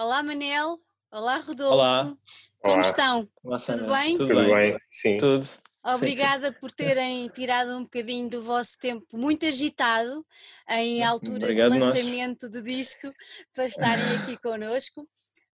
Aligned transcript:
Olá, 0.00 0.22
Manel. 0.22 0.78
Olá, 1.12 1.36
Rodolfo. 1.40 1.74
Olá. 1.74 2.16
Como 2.58 2.74
Olá. 2.74 2.80
estão? 2.80 3.28
Olá, 3.44 3.58
Tudo 3.58 3.86
bem? 3.86 4.16
Tudo, 4.16 4.28
Tudo 4.28 4.40
bem? 4.40 4.54
bem? 4.54 4.78
Sim. 4.90 5.18
Tudo. 5.18 5.46
Obrigada 5.84 6.50
por 6.54 6.72
terem 6.72 7.28
tirado 7.28 7.76
um 7.76 7.82
bocadinho 7.82 8.30
do 8.30 8.42
vosso 8.42 8.78
tempo 8.78 9.04
muito 9.12 9.44
agitado 9.44 10.24
em 10.70 11.04
altura 11.04 11.36
Obrigado 11.44 11.72
de 11.74 11.78
nós. 11.80 11.94
lançamento 11.94 12.48
de 12.48 12.62
disco 12.62 13.12
para 13.52 13.66
estarem 13.66 14.16
aqui 14.22 14.38
connosco. 14.38 15.06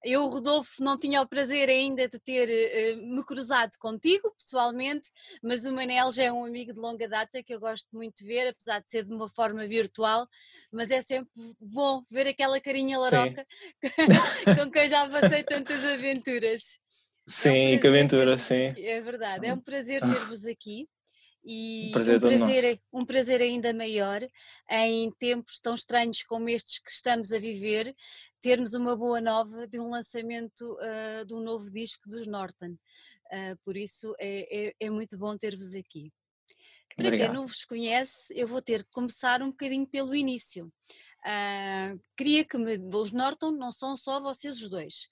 Eu, 0.04 0.26
Rodolfo, 0.26 0.82
não 0.82 0.96
tinha 0.96 1.20
o 1.20 1.28
prazer 1.28 1.68
ainda 1.68 2.08
de 2.08 2.18
ter 2.20 2.48
eh, 2.48 2.94
me 2.96 3.24
cruzado 3.24 3.72
contigo 3.78 4.32
pessoalmente, 4.38 5.08
mas 5.42 5.64
o 5.64 5.72
Manel 5.72 6.12
já 6.12 6.24
é 6.24 6.32
um 6.32 6.44
amigo 6.44 6.72
de 6.72 6.78
longa 6.78 7.08
data 7.08 7.42
que 7.42 7.54
eu 7.54 7.58
gosto 7.58 7.88
muito 7.92 8.18
de 8.18 8.26
ver, 8.26 8.48
apesar 8.48 8.80
de 8.80 8.90
ser 8.90 9.04
de 9.04 9.12
uma 9.12 9.28
forma 9.28 9.66
virtual, 9.66 10.28
mas 10.72 10.90
é 10.90 11.00
sempre 11.00 11.30
bom 11.60 12.02
ver 12.10 12.28
aquela 12.28 12.60
carinha 12.60 12.98
laroca 12.98 13.46
com 14.64 14.70
quem 14.70 14.88
já 14.88 15.08
passei 15.08 15.42
tantas 15.42 15.84
aventuras. 15.84 16.78
Sim, 17.28 17.50
prazer 17.50 17.80
que 17.80 17.86
aventura, 17.88 18.38
sim. 18.38 18.74
É 18.76 19.00
verdade, 19.00 19.46
é 19.46 19.52
um 19.52 19.60
prazer 19.60 20.00
ter-vos 20.00 20.46
aqui 20.46 20.88
e 21.46 21.88
Um 21.88 21.92
prazer 21.92 22.16
um, 22.16 22.20
prazer, 22.20 22.80
um 22.92 23.04
prazer 23.04 23.40
ainda 23.40 23.72
maior 23.72 24.20
em 24.68 25.12
tempos 25.12 25.60
tão 25.60 25.76
estranhos 25.76 26.22
como 26.24 26.48
estes 26.48 26.80
que 26.80 26.90
estamos 26.90 27.32
a 27.32 27.38
viver, 27.38 27.94
termos 28.46 28.74
uma 28.74 28.94
boa 28.96 29.20
nova 29.20 29.66
de 29.66 29.80
um 29.80 29.90
lançamento 29.90 30.78
ah, 30.80 31.24
de 31.24 31.34
um 31.34 31.40
novo 31.40 31.66
disco 31.66 32.08
dos 32.08 32.28
Norton. 32.28 32.76
Ah, 33.28 33.56
por 33.64 33.76
isso 33.76 34.14
é, 34.20 34.68
é- 34.68 34.74
é 34.78 34.88
muito 34.88 35.18
bom 35.18 35.36
ter-vos 35.36 35.74
aqui. 35.74 36.12
Para 36.94 37.06
quem 37.06 37.14
Obrigado. 37.14 37.34
não 37.34 37.44
vos 37.48 37.64
conhece, 37.64 38.32
eu 38.36 38.46
vou 38.46 38.62
ter 38.62 38.84
que 38.84 38.90
começar 38.92 39.42
um 39.42 39.50
bocadinho 39.50 39.84
pelo 39.84 40.14
início. 40.14 40.72
Ah, 41.24 41.96
queria 42.16 42.44
que 42.44 42.56
me. 42.56 42.78
Os 42.96 43.12
Norton 43.12 43.50
não 43.50 43.72
são 43.72 43.96
só 43.96 44.20
vocês 44.20 44.62
os 44.62 44.70
dois. 44.70 45.08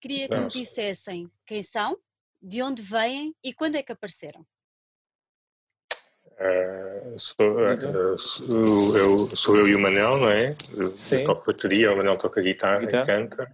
Queria 0.00 0.28
que 0.28 0.36
me 0.36 0.46
dissessem 0.46 1.28
quem 1.44 1.62
são, 1.62 1.98
de 2.40 2.62
onde 2.62 2.82
vêm 2.82 3.34
e 3.42 3.52
quando 3.52 3.74
é 3.74 3.82
que 3.82 3.90
apareceram. 3.90 4.46
Eh, 6.38 7.14
sou, 7.16 7.56
sou, 8.18 8.98
eu, 8.98 9.18
sou 9.36 9.56
eu 9.56 9.68
e 9.68 9.74
o 9.74 9.80
Manel, 9.80 10.18
não 10.18 10.30
é? 10.30 10.48
Eu 10.76 10.86
Sim. 10.88 11.24
toco 11.24 11.46
bateria, 11.46 11.92
o 11.92 11.96
Manel 11.96 12.18
toca 12.18 12.42
guitarra, 12.42 12.80
Guitarra. 12.80 13.02
e 13.02 13.06
canta. 13.06 13.52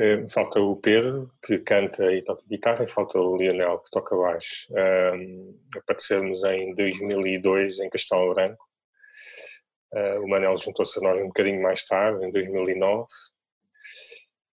Eh, 0.00 0.24
falta 0.28 0.60
o 0.60 0.76
Pedro, 0.76 1.30
que 1.44 1.58
canta 1.58 2.12
e 2.12 2.22
toca 2.22 2.42
guitarra, 2.48 2.84
e 2.84 2.88
falta 2.88 3.18
o 3.18 3.36
Lionel, 3.36 3.78
que 3.78 3.90
toca 3.90 4.16
baixo. 4.16 4.68
Aparecemos 5.76 6.42
em 6.44 6.74
2002 6.74 7.78
em 7.80 7.90
Castelo 7.90 8.34
Branco. 8.34 8.64
Eh, 9.94 10.18
o 10.18 10.28
Manel 10.28 10.56
juntou-se 10.56 10.98
a 10.98 11.02
nós 11.02 11.20
um 11.20 11.28
bocadinho 11.28 11.62
mais 11.62 11.84
tarde, 11.84 12.24
em 12.24 12.30
2009. 12.30 13.06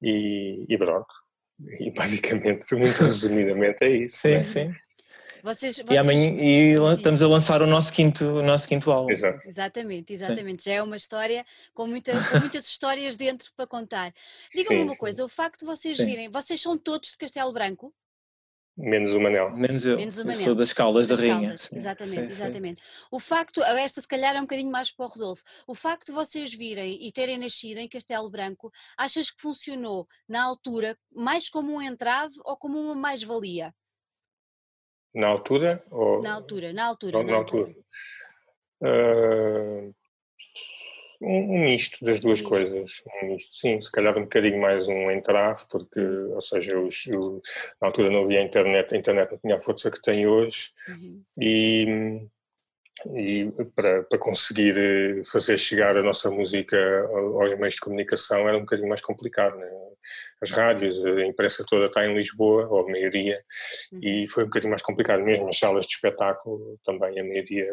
E, 0.01 0.65
e 0.67 0.77
pronto. 0.77 1.13
E 1.79 1.91
basicamente, 1.91 2.73
muito 2.75 2.97
resumidamente, 3.03 3.83
é 3.83 3.89
isso. 3.89 4.17
Sim, 4.17 4.31
né? 4.31 4.43
sim. 4.43 4.73
Vocês, 5.43 5.77
E 5.79 5.83
vocês- 5.83 5.99
amanhã 5.99 6.29
e 6.39 6.77
lan- 6.77 6.89
Diz. 6.91 6.99
estamos 6.99 7.21
a 7.23 7.27
lançar 7.27 7.61
o 7.61 7.67
nosso 7.67 7.91
quinto, 7.93 8.25
o 8.25 8.41
nosso 8.43 8.67
quinto 8.67 8.91
álbum. 8.91 9.11
Exato. 9.11 9.47
Exatamente, 9.47 10.13
exatamente. 10.13 10.63
Já 10.65 10.73
é 10.73 10.83
uma 10.83 10.95
história 10.95 11.45
com, 11.73 11.87
muita, 11.87 12.11
com 12.29 12.39
muitas 12.39 12.65
histórias 12.65 13.17
dentro 13.17 13.51
para 13.55 13.65
contar. 13.67 14.13
Digam-me 14.53 14.83
uma 14.83 14.93
sim. 14.93 14.99
coisa, 14.99 15.25
o 15.25 15.29
facto 15.29 15.59
de 15.61 15.65
vocês 15.65 15.97
Sim. 15.97 16.05
virem, 16.05 16.29
vocês 16.29 16.61
são 16.61 16.77
todos 16.77 17.11
de 17.11 17.17
Castelo 17.17 17.51
Branco? 17.53 17.93
Menos 18.77 19.13
o 19.13 19.19
Manel. 19.19 19.51
Menos 19.51 19.85
eu. 19.85 19.97
Menos 19.97 20.17
o 20.17 20.21
eu 20.21 20.25
Manel. 20.25 20.43
sou 20.43 20.55
das 20.55 20.71
Caldas 20.73 21.05
da 21.05 21.11
Das 21.13 21.19
Rainha. 21.19 21.39
Caldas, 21.41 21.61
sim. 21.61 21.75
exatamente, 21.75 22.19
Sim, 22.21 22.27
sim. 22.27 22.31
exatamente. 22.33 22.81
O 23.11 23.19
facto, 23.19 23.61
esta 23.61 23.99
se 24.01 24.07
calhar 24.07 24.33
é 24.35 24.39
um 24.39 24.43
bocadinho 24.43 24.71
mais 24.71 24.89
para 24.91 25.05
o 25.05 25.09
Rodolfo, 25.09 25.43
o 25.67 25.75
facto 25.75 26.07
de 26.07 26.13
vocês 26.13 26.53
virem 26.53 26.97
e 27.05 27.11
terem 27.11 27.37
nascido 27.37 27.77
em 27.79 27.89
Castelo 27.89 28.29
Branco, 28.29 28.71
achas 28.97 29.29
que 29.29 29.41
funcionou 29.41 30.07
na 30.27 30.43
altura 30.43 30.97
mais 31.13 31.49
como 31.49 31.73
um 31.75 31.81
entrave 31.81 32.33
ou 32.45 32.55
como 32.57 32.79
uma 32.79 32.95
mais-valia? 32.95 33.73
Na 35.13 35.27
altura? 35.27 35.83
Ou... 35.91 36.21
Na 36.21 36.33
altura, 36.35 36.71
na 36.73 36.85
altura, 36.85 37.17
Na, 37.17 37.23
na 37.23 37.31
na 37.31 37.37
altura. 37.37 37.67
altura. 37.67 37.85
Ah, 38.83 39.91
um, 41.21 41.55
um 41.55 41.63
misto 41.63 42.03
das 42.03 42.19
duas 42.19 42.39
misto. 42.39 42.49
coisas. 42.49 43.03
Um 43.21 43.27
misto, 43.27 43.55
sim. 43.55 43.79
Se 43.79 43.91
calhar 43.91 44.17
um 44.17 44.21
bocadinho 44.23 44.59
mais 44.59 44.87
um 44.87 45.11
entrave, 45.11 45.63
porque, 45.69 45.99
Uhum. 45.99 46.33
ou 46.33 46.41
seja, 46.41 46.79
os, 46.79 47.05
o- 47.07 47.41
na 47.79 47.87
altura 47.89 48.09
não 48.09 48.23
havia 48.23 48.41
internet, 48.41 48.93
a 48.93 48.97
internet 48.97 49.31
não 49.31 49.37
tinha 49.37 49.55
a 49.55 49.59
força 49.59 49.91
que 49.91 50.01
tem 50.01 50.25
hoje 50.25 50.71
Uhum. 50.87 51.21
e, 51.39 52.27
e 53.15 53.51
para, 53.75 54.03
para 54.03 54.19
conseguir 54.19 54.77
eh, 54.77 55.21
fazer 55.25 55.57
chegar 55.57 55.97
a 55.97 56.03
nossa 56.03 56.29
música 56.29 56.77
ao- 57.09 57.41
aos 57.41 57.55
meios 57.55 57.75
de 57.75 57.79
comunicação 57.81 58.47
era 58.47 58.57
um 58.57 58.61
bocadinho 58.61 58.87
mais 58.89 59.01
complicado. 59.01 59.57
Né? 59.57 59.67
As 60.41 60.51
rádios, 60.51 61.03
a 61.05 61.25
imprensa 61.25 61.63
toda 61.67 61.85
está 61.85 62.05
em 62.05 62.15
Lisboa, 62.15 62.67
ou 62.67 62.81
a 62.85 62.89
maioria, 62.89 63.35
Uhum. 63.91 63.99
e 64.01 64.27
foi 64.27 64.43
um 64.43 64.47
bocadinho 64.47 64.71
mais 64.71 64.81
complicado 64.81 65.21
mesmo 65.23 65.47
as 65.47 65.57
salas 65.57 65.85
de 65.85 65.93
espetáculo 65.93 66.79
também 66.85 67.19
a 67.19 67.23
maioria 67.23 67.67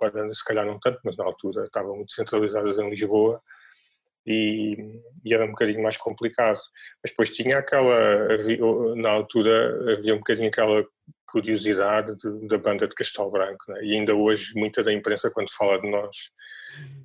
agora 0.00 0.32
se 0.32 0.44
calhar 0.44 0.64
não 0.66 0.78
tanto 0.80 0.98
mas 1.04 1.16
na 1.16 1.24
altura 1.24 1.64
estavam 1.64 1.94
muito 1.96 2.12
centralizadas 2.12 2.78
em 2.78 2.88
Lisboa 2.88 3.40
e, 4.26 4.76
e 5.24 5.34
era 5.34 5.44
um 5.44 5.48
bocadinho 5.50 5.82
mais 5.82 5.96
complicado 5.96 6.58
mas 7.02 7.10
depois 7.10 7.30
tinha 7.30 7.58
aquela 7.58 8.32
havia- 8.34 8.58
na 8.96 9.10
altura 9.10 9.92
havia 9.94 10.14
um 10.14 10.18
bocadinho 10.18 10.48
aquela 10.48 10.84
curiosidade 11.26 12.16
de- 12.16 12.46
da 12.46 12.58
banda 12.58 12.86
de 12.86 12.94
Castelo 12.94 13.30
Branco 13.30 13.64
né? 13.68 13.84
e 13.84 13.92
ainda 13.94 14.14
hoje 14.14 14.52
muita 14.54 14.82
da 14.82 14.92
imprensa 14.92 15.30
quando 15.30 15.50
fala 15.52 15.80
de 15.80 15.90
nós 15.90 16.16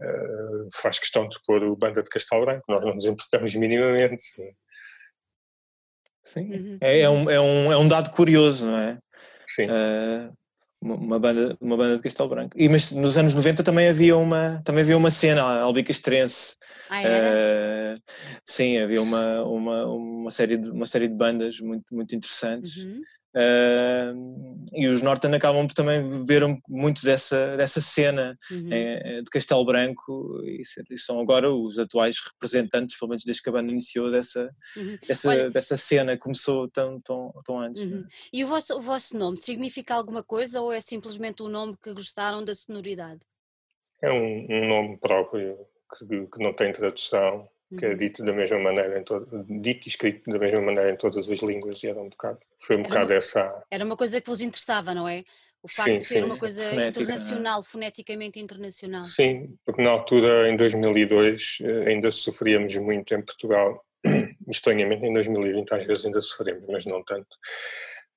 eh, 0.02 0.68
faz 0.82 1.00
questão 1.00 1.28
de 1.28 1.38
pôr 1.46 1.64
o 1.64 1.76
banda 1.76 2.04
de 2.04 2.10
Castelo 2.10 2.46
Branco 2.46 2.64
nós 2.70 2.86
não 2.86 2.94
nos 2.94 3.06
importamos 3.06 3.56
minimamente 3.56 4.24
Sim. 6.24 6.52
Uhum. 6.52 6.78
É, 6.82 7.00
é 7.00 7.10
um, 7.10 7.30
é, 7.30 7.40
um, 7.40 7.72
é 7.72 7.78
um 7.78 7.88
dado 7.88 8.12
curioso, 8.12 8.66
não 8.66 8.78
é? 8.78 8.98
sim 9.48 9.66
Ah, 9.70 10.30
uma, 10.82 11.20
banda, 11.20 11.58
uma 11.60 11.78
banda 11.78 11.98
de 11.98 12.04
Castelo 12.04 12.30
Branco. 12.30 12.56
E, 12.56 12.70
mas 12.70 12.92
nos 12.92 13.18
anos 13.18 13.34
90 13.34 13.64
também 13.64 13.88
havia 13.88 14.16
uma, 14.16 14.62
também 14.64 14.84
havia 14.84 14.98
uma 14.98 15.12
cena 15.12 15.42
albicastrense. 15.42 16.56
Ah, 16.90 17.02
era? 17.02 17.96
Ah, 17.96 18.12
sim, 18.46 18.78
havia 18.78 19.02
uma, 19.02 19.44
uma, 19.44 19.86
uma, 19.86 20.32
série 20.32 20.58
de, 20.58 20.70
uma 20.70 20.86
série 20.86 21.08
de 21.08 21.16
bandas 21.16 21.60
muito, 21.60 21.94
muito 21.96 22.16
interessantes. 22.16 22.78
Uhum. 22.78 23.02
Ah, 23.40 24.14
e 24.74 24.88
os 24.88 25.02
Norton 25.02 25.34
acabam 25.34 25.68
por 25.68 25.74
também 25.74 26.08
beber 26.08 26.44
muito 26.68 27.04
dessa, 27.04 27.56
dessa 27.56 27.80
cena 27.80 28.38
Uhum. 28.52 28.70
eh, 28.72 29.22
de 29.22 29.30
Castelo 29.30 29.66
Branco 29.66 30.42
e, 30.44 30.62
e 30.92 30.98
são 30.98 31.20
agora 31.20 31.52
os 31.52 31.78
atuais 31.78 32.18
representantes, 32.26 32.98
pelo 32.98 33.10
menos 33.10 33.24
desde 33.24 33.42
que 33.44 33.50
a 33.50 33.52
banda 33.54 33.72
iniciou, 33.72 34.12
dessa, 34.12 34.50
Uhum. 34.76 34.98
dessa, 35.08 35.30
Olha- 35.30 35.50
dessa 35.52 35.78
cena 35.78 36.14
que 36.16 36.24
começou 36.24 36.68
tão, 36.70 37.00
tão, 37.02 37.32
tão 37.46 37.60
antes. 37.60 37.82
Uhum. 37.82 38.06
E 38.34 38.44
o 38.44 38.48
vosso, 38.48 38.76
o 38.78 38.82
vosso 38.82 39.18
nome 39.18 39.40
significa 39.40 39.94
alguma 39.96 40.24
coisa 40.24 40.62
ou 40.62 40.72
é 40.72 40.82
simplesmente 40.82 41.44
um 41.44 41.48
nome 41.48 41.76
que 41.82 41.94
gostaram 41.94 42.44
da 42.44 42.56
sonoridade? 42.56 43.22
é 44.02 44.12
um, 44.12 44.46
um 44.50 44.68
nome 44.68 44.98
próprio 45.00 45.58
que, 45.98 46.06
que 46.28 46.44
não 46.44 46.54
tem 46.54 46.72
tradução 46.72 47.50
que 47.78 47.86
é 47.86 47.90
Uhum. 47.90 47.98
dito 47.98 48.24
da 48.24 48.32
mesma 48.34 48.60
maneira, 48.60 49.00
em 49.00 49.04
todo, 49.04 49.46
dito 49.62 49.88
e 49.88 49.90
escrito 49.90 50.30
da 50.32 50.40
mesma 50.40 50.62
maneira 50.62 50.92
em 50.92 50.96
todas 50.96 51.30
as 51.30 51.40
línguas, 51.42 51.84
e 51.84 51.88
era 51.90 52.00
um 52.02 52.10
bocado, 52.10 52.40
foi 52.60 52.76
um 52.78 52.80
Era 52.80 52.88
bocado 52.90 53.12
uma- 53.12 53.16
essa, 53.18 53.64
Era 53.70 53.84
uma 53.86 53.98
coisa 53.98 54.22
que 54.22 54.30
vos 54.30 54.42
interessava, 54.42 54.94
não 54.94 55.08
é? 55.08 55.24
O 55.62 55.68
facto 55.68 55.90
Sim, 55.92 55.98
de 55.98 56.06
ser 56.06 56.14
sim, 56.20 56.24
uma 56.24 56.34
sim. 56.34 56.40
coisa 56.40 56.64
Fonética, 56.64 57.02
internacional, 57.02 57.64
foneticamente 57.64 58.40
internacional. 58.40 59.04
sim, 59.04 59.58
porque 59.66 59.82
na 59.82 59.90
altura, 59.90 60.50
em 60.50 60.56
2002, 60.56 61.58
eh, 61.62 61.90
ainda 61.90 62.10
sofríamos 62.10 62.76
muito 62.78 63.14
em 63.14 63.22
Portugal, 63.22 63.84
estranhamente 64.50 65.04
em 65.06 65.12
2020 65.14 65.74
às 65.74 65.84
vezes 65.86 66.06
ainda 66.06 66.22
sofremos, 66.22 66.64
mas 66.68 66.86
não 66.86 67.04
tanto, 67.04 67.28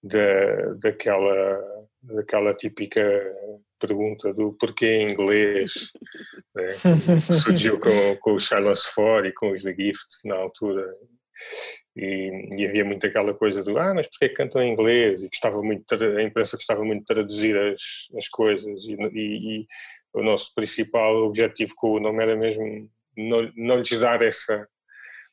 da, 0.03 0.75
daquela, 0.75 1.61
daquela 2.03 2.55
típica 2.55 3.01
pergunta 3.81 4.33
do 4.33 4.53
porquê 4.53 4.87
em 4.87 5.13
inglês, 5.13 5.91
né? 6.55 6.69
surgiu 7.19 7.81
com, 7.81 8.17
com 8.21 8.35
os 8.35 8.47
Silence 8.47 8.95
4 8.95 9.27
e 9.29 9.33
com 9.33 9.51
os 9.53 9.63
The 9.63 9.75
Gift 9.75 10.09
na 10.27 10.37
altura. 10.37 10.87
E, 11.97 12.31
e 12.57 12.67
havia 12.67 12.85
muito 12.85 13.07
aquela 13.07 13.33
coisa 13.35 13.63
do 13.63 13.79
ah, 13.79 13.95
mas 13.95 14.07
porquê 14.09 14.29
cantam 14.29 14.63
em 14.63 14.73
inglês? 14.73 15.23
E 15.23 15.29
gostava 15.29 15.63
muito, 15.63 15.85
a 15.95 16.23
imprensa 16.23 16.57
gostava 16.57 16.85
muito 16.85 17.01
de 17.01 17.07
traduzir 17.07 17.57
as, 17.57 17.81
as 18.17 18.29
coisas. 18.29 18.85
E, 18.85 18.95
e- 18.95 19.61
e 19.63 19.67
o 20.13 20.23
nosso 20.23 20.55
principal 20.55 21.17
objetivo 21.25 21.73
com 21.77 21.93
o 21.93 22.01
nome 22.01 22.23
era 22.23 22.37
mesmo 22.37 22.65
não, 23.17 23.51
não 23.57 23.77
lhes 23.79 23.99
dar 23.99 24.23
essa, 24.23 24.67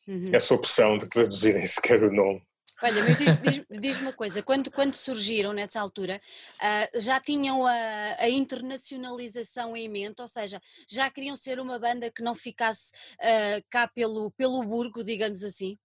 Uhum. 0.08 0.30
essa 0.32 0.56
opção 0.56 0.98
de 0.98 1.10
traduzirem 1.10 1.66
sequer 1.68 2.02
o 2.02 2.10
nome. 2.12 2.42
Olha, 2.82 2.94
mas 3.04 3.18
diz- 3.18 3.42
diz- 3.42 3.66
diz-me 3.82 4.04
uma 4.04 4.14
coisa, 4.14 4.44
quando, 4.44 4.70
quando 4.72 4.94
surgiram 4.94 5.52
nessa 5.52 5.80
altura, 5.82 6.22
ah, 6.62 6.88
já 6.96 7.20
tinham 7.20 7.66
a, 7.66 8.16
a 8.20 8.30
internacionalização 8.30 9.76
em 9.76 9.90
mente, 9.90 10.22
ou 10.22 10.28
seja, 10.28 10.62
já 10.88 11.10
queriam 11.10 11.36
ser 11.36 11.60
uma 11.60 11.80
banda 11.80 12.12
que 12.12 12.22
não 12.22 12.36
ficasse 12.36 12.92
ah, 13.20 13.62
cá 13.70 13.88
pelo, 13.88 14.32
pelo 14.32 14.64
burgo, 14.64 15.04
digamos 15.04 15.44
assim? 15.44 15.78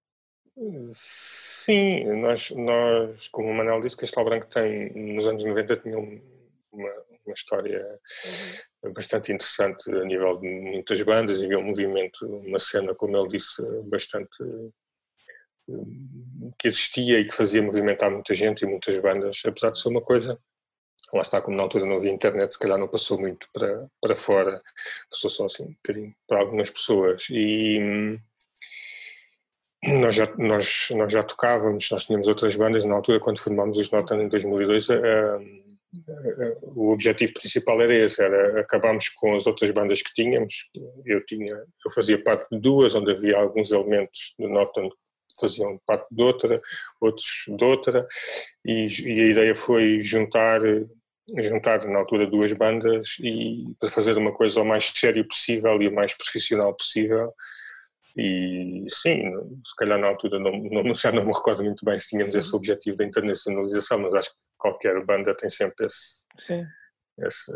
Sim, 0.92 2.04
nós, 2.20 2.50
nós, 2.50 3.28
como 3.28 3.48
o 3.48 3.54
Manel 3.54 3.80
disse, 3.80 3.96
Castelo 3.96 4.26
Branco 4.26 4.46
tem, 4.48 4.92
nos 4.92 5.26
anos 5.26 5.44
90 5.44 5.76
tinha 5.76 5.98
um- 5.98 6.20
uma, 6.70 6.90
uma 7.24 7.32
história 7.34 7.98
bastante 8.94 9.32
interessante 9.32 9.90
a 9.90 10.04
nível 10.04 10.38
de 10.38 10.48
muitas 10.48 11.00
bandas, 11.02 11.42
e 11.42 11.54
um 11.56 11.62
movimento, 11.62 12.26
uma 12.26 12.58
cena, 12.58 12.94
como 12.94 13.16
ele 13.16 13.28
disse, 13.28 13.62
bastante 13.84 14.42
que 16.58 16.68
existia 16.68 17.20
e 17.20 17.24
que 17.24 17.34
fazia 17.34 17.62
movimentar 17.62 18.10
muita 18.10 18.34
gente 18.34 18.62
e 18.62 18.66
muitas 18.66 18.98
bandas, 18.98 19.42
apesar 19.44 19.70
de 19.70 19.80
ser 19.80 19.88
uma 19.88 20.00
coisa, 20.00 20.38
lá 21.14 21.20
está, 21.20 21.40
como 21.40 21.56
na 21.56 21.62
altura 21.62 21.86
não 21.86 21.96
havia 21.96 22.10
internet, 22.10 22.52
se 22.52 22.58
calhar 22.58 22.78
não 22.78 22.88
passou 22.88 23.18
muito 23.18 23.46
para, 23.52 23.88
para 24.00 24.16
fora, 24.16 24.60
passou 25.10 25.30
só 25.30 25.44
assim 25.44 25.64
um 25.64 25.72
bocadinho 25.72 26.14
para 26.26 26.40
algumas 26.40 26.70
pessoas. 26.70 27.26
E 27.30 27.78
hum, 27.80 28.18
nós 30.00 30.14
já, 30.14 30.26
nós, 30.38 30.88
nós 30.92 31.12
já 31.12 31.22
tocávamos, 31.22 31.88
nós 31.90 32.06
tínhamos 32.06 32.28
outras 32.28 32.56
bandas, 32.56 32.84
na 32.84 32.94
altura 32.94 33.20
quando 33.20 33.40
formámos 33.40 33.78
os 33.78 33.90
Notan 33.90 34.22
em 34.22 34.28
2002, 34.28 34.88
uh, 34.88 34.92
o 36.74 36.90
objetivo 36.90 37.34
principal 37.34 37.82
era 37.82 37.94
esse, 37.94 38.22
era 38.22 38.60
acabarmos 38.60 39.10
com 39.10 39.34
as 39.34 39.46
outras 39.46 39.70
bandas 39.72 40.00
que 40.00 40.14
tínhamos. 40.14 40.70
Eu 41.04 41.24
tinha, 41.26 41.54
eu 41.54 41.92
fazia 41.94 42.22
parte 42.22 42.48
de 42.50 42.58
duas, 42.60 42.94
onde 42.94 43.12
havia 43.12 43.36
alguns 43.36 43.70
elementos 43.72 44.34
de 44.38 44.46
Notan 44.48 44.88
faziam 45.40 45.80
parte 45.86 46.06
de 46.10 46.22
outra, 46.22 46.60
outros 47.00 47.44
de 47.48 47.64
outra, 47.64 48.06
e, 48.64 48.86
e 49.04 49.20
a 49.20 49.26
ideia 49.26 49.54
foi 49.54 50.00
juntar 50.00 50.60
juntar 51.40 51.86
na 51.86 52.00
altura 52.00 52.26
duas 52.26 52.52
bandas 52.52 53.16
e 53.20 53.64
para 53.78 53.88
fazer 53.88 54.18
uma 54.18 54.32
coisa 54.32 54.60
o 54.60 54.64
mais 54.64 54.92
sério 54.94 55.26
possível 55.26 55.80
e 55.80 55.86
o 55.86 55.94
mais 55.94 56.14
profissional 56.14 56.74
possível 56.74 57.32
e 58.16 58.84
sim, 58.88 59.22
se 59.64 59.76
calhar 59.76 59.98
na 59.98 60.08
altura 60.08 60.38
não, 60.38 60.52
não, 60.52 60.92
já 60.94 61.10
não 61.10 61.24
me 61.24 61.32
recordo 61.32 61.64
muito 61.64 61.84
bem 61.84 61.98
se 61.98 62.08
tínhamos 62.08 62.34
esse 62.34 62.54
objetivo 62.54 62.96
da 62.96 63.04
internacionalização, 63.04 63.98
mas 64.00 64.14
acho 64.14 64.30
que 64.30 64.36
qualquer 64.58 65.04
banda 65.04 65.34
tem 65.34 65.48
sempre 65.48 65.86
esse, 65.86 66.26
esse, 67.18 67.52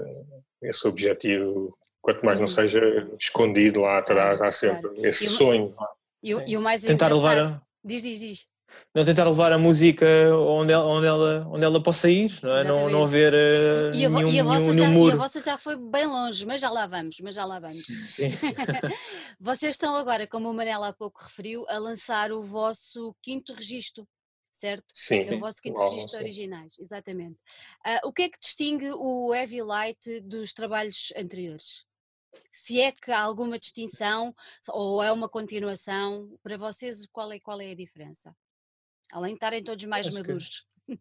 esse 0.63 0.89
objetivo, 0.89 1.77
quanto 2.01 2.25
mais 2.25 2.39
não 2.39 2.47
uhum. 2.47 2.53
seja 2.53 2.81
escondido 3.19 3.83
lá 3.83 3.99
atrás, 3.99 4.41
há 4.41 4.51
sempre 4.51 4.91
esse 5.07 5.29
sonho. 5.29 5.75
E, 6.23 6.31
e, 6.31 6.57
o 6.57 6.61
mais 6.61 6.83
Tentar 6.83 7.13
levar. 7.13 7.63
Diz, 7.87 8.03
diz, 8.03 8.21
diz 8.21 8.47
não 8.95 9.05
tentar 9.05 9.29
levar 9.29 9.53
a 9.53 9.59
música 9.59 10.07
onde 10.35 10.73
ela, 10.73 10.87
onde 10.87 11.07
ela, 11.07 11.49
onde 11.51 11.65
ela 11.65 11.83
possa 11.83 12.11
ir, 12.11 12.33
não, 12.43 12.57
é? 12.57 12.65
não, 12.65 12.91
não 12.91 13.05
haver 13.05 13.33
uh, 13.33 13.95
e, 13.95 14.05
a, 14.05 14.09
nenhum, 14.09 14.29
e, 14.29 14.41
a 14.41 14.45
nenhum, 14.45 14.75
já, 14.75 14.89
muro. 14.89 15.11
e 15.11 15.13
a 15.13 15.17
vossa 15.17 15.41
já 15.41 15.59
foi 15.59 15.77
bem 15.77 16.07
longe, 16.07 16.45
mas 16.47 16.61
já 16.61 16.71
lá 16.71 16.87
vamos, 16.87 17.21
mas 17.21 17.35
já 17.35 17.45
lá 17.45 17.61
vamos. 17.61 17.85
Vocês 19.39 19.75
estão 19.75 19.95
agora, 19.95 20.27
como 20.27 20.51
o 20.51 20.55
Manela 20.55 20.89
há 20.89 20.93
pouco 20.93 21.23
referiu, 21.23 21.67
a 21.69 21.79
lançar 21.79 22.33
o 22.33 22.43
vosso 22.43 23.15
quinto 23.23 23.53
registro, 23.53 24.07
certo? 24.51 24.87
Sim. 24.93 25.21
É 25.21 25.35
o 25.35 25.41
vosso 25.41 25.61
quinto 25.61 25.79
Uau, 25.79 25.91
registro 25.91 26.19
sim. 26.19 26.25
originais, 26.25 26.75
exatamente. 26.79 27.39
Uh, 27.87 28.09
o 28.09 28.13
que 28.13 28.23
é 28.23 28.29
que 28.29 28.39
distingue 28.41 28.91
o 28.93 29.35
Heavy 29.35 29.63
Light 29.63 30.21
dos 30.23 30.53
trabalhos 30.53 31.13
anteriores? 31.17 31.85
Se 32.51 32.81
é 32.81 32.93
que 32.93 33.11
há 33.11 33.21
alguma 33.21 33.59
distinção 33.59 34.35
ou 34.69 35.03
é 35.03 35.13
uma 35.13 35.29
continuação, 35.29 36.39
para 36.43 36.57
vocês 36.57 37.07
qual 37.07 37.33
é, 37.33 37.39
qual 37.39 37.61
é 37.61 37.71
a 37.71 37.77
diferença? 37.77 38.35
Além 39.13 39.33
de 39.33 39.37
estarem 39.37 39.63
todos 39.63 39.85
mais 39.85 40.07
acho 40.07 40.17
maduros. 40.17 40.65
Que, 40.87 40.99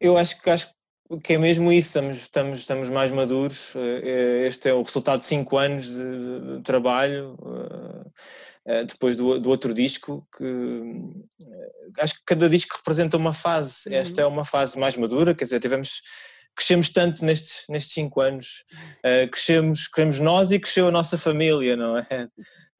eu 0.00 0.16
acho 0.16 0.40
que 0.40 0.50
acho 0.50 0.74
que 1.22 1.34
é 1.34 1.38
mesmo 1.38 1.72
isso, 1.72 1.88
estamos, 1.88 2.16
estamos, 2.16 2.58
estamos 2.60 2.88
mais 2.88 3.10
maduros. 3.10 3.74
Eh, 3.76 4.00
eh, 4.04 4.46
este 4.46 4.68
é 4.68 4.74
o 4.74 4.82
resultado 4.82 5.20
de 5.20 5.26
cinco 5.26 5.58
anos 5.58 5.86
de, 5.86 6.56
de 6.56 6.62
trabalho, 6.62 7.36
eh, 8.64 8.84
depois 8.84 9.16
do, 9.16 9.38
do, 9.38 9.50
outro 9.50 9.74
disco, 9.74 10.26
que 10.36 12.00
acho 12.00 12.14
que 12.14 12.22
cada 12.24 12.48
disco 12.48 12.76
representa 12.76 13.16
uma 13.16 13.32
fase. 13.32 13.88
Uhum. 13.88 13.94
Esta 13.94 14.22
é 14.22 14.26
uma 14.26 14.44
fase 14.44 14.78
mais 14.78 14.96
madura, 14.96 15.34
quer 15.34 15.44
dizer, 15.44 15.60
tivemos 15.60 16.00
crescemos 16.54 16.90
tanto 16.90 17.24
nestes, 17.24 17.64
nestes 17.68 17.92
cinco 17.92 18.20
anos. 18.20 18.64
Uh, 19.04 19.30
crescemos, 19.30 19.88
crescemos 19.88 20.20
nós 20.20 20.50
e 20.50 20.58
cresceu 20.58 20.88
a 20.88 20.90
nossa 20.90 21.18
família, 21.18 21.76
não 21.76 21.98
é? 21.98 22.28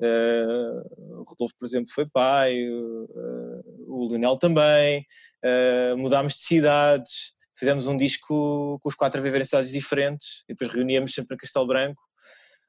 Uh, 0.01 1.21
o 1.21 1.25
Rodolfo, 1.27 1.55
por 1.59 1.67
exemplo, 1.67 1.93
foi 1.95 2.07
pai, 2.07 2.57
uh, 2.69 3.63
o 3.89 4.09
Lionel 4.09 4.37
também, 4.37 5.07
mudámos 5.97 6.35
de 6.35 6.43
cidades, 6.43 7.33
fizemos 7.57 7.87
um 7.87 7.97
disco 7.97 8.79
com 8.81 8.89
os 8.89 8.95
quatro 8.95 9.21
a 9.21 9.23
viver 9.23 9.41
em 9.41 9.45
cidades 9.45 9.71
diferentes 9.71 10.45
e 10.49 10.55
depois 10.55 10.73
reuníamos 10.73 11.13
sempre 11.13 11.35
em 11.35 11.39
Castelo 11.39 11.67
Branco 11.67 12.01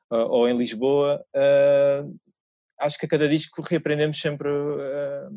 ou 0.09 0.47
em 0.47 0.55
Lisboa 0.55 1.23
acho 2.83 2.97
que 2.97 3.05
a 3.05 3.09
cada 3.09 3.27
disco 3.27 3.61
reaprendemos 3.61 4.19
sempre 4.19 4.49
uh, 4.49 5.29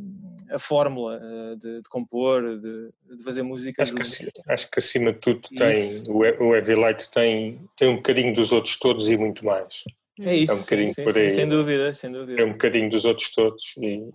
a 0.50 0.58
fórmula 0.58 1.19
uh, 1.19 1.56
de, 1.56 1.82
de, 1.82 1.88
compor, 1.88 2.43
de, 2.58 2.90
de, 3.16 3.22
fazer 3.22 3.43
música. 3.43 3.82
Acho, 3.82 3.94
que, 3.94 4.02
acho 4.48 4.70
que 4.70 4.78
acima 4.78 5.12
de 5.12 5.19
tudo 5.20 5.48
tem, 5.56 6.02
o, 6.08 6.19
o 6.19 6.54
Heavy 6.54 6.75
Light 6.75 7.08
tem, 7.10 7.60
tem 7.76 7.88
um 7.88 7.96
bocadinho 7.96 8.34
dos 8.34 8.52
outros 8.52 8.78
todos 8.78 9.08
e 9.08 9.16
muito 9.16 9.44
mais. 9.44 9.84
É 10.20 10.34
isso, 10.34 10.52
é 10.52 10.54
um 10.54 10.60
bocadinho 10.60 10.94
sim, 10.94 11.04
por 11.04 11.19
aí. 11.19 11.31
sem 11.31 11.48
dúvida, 11.48 11.94
sem 11.94 12.10
dúvida. 12.10 12.40
É 12.40 12.44
um 12.44 12.52
bocadinho 12.52 12.88
dos 12.88 13.04
outros 13.04 13.31
todos 13.32 13.75
e, 13.78 14.10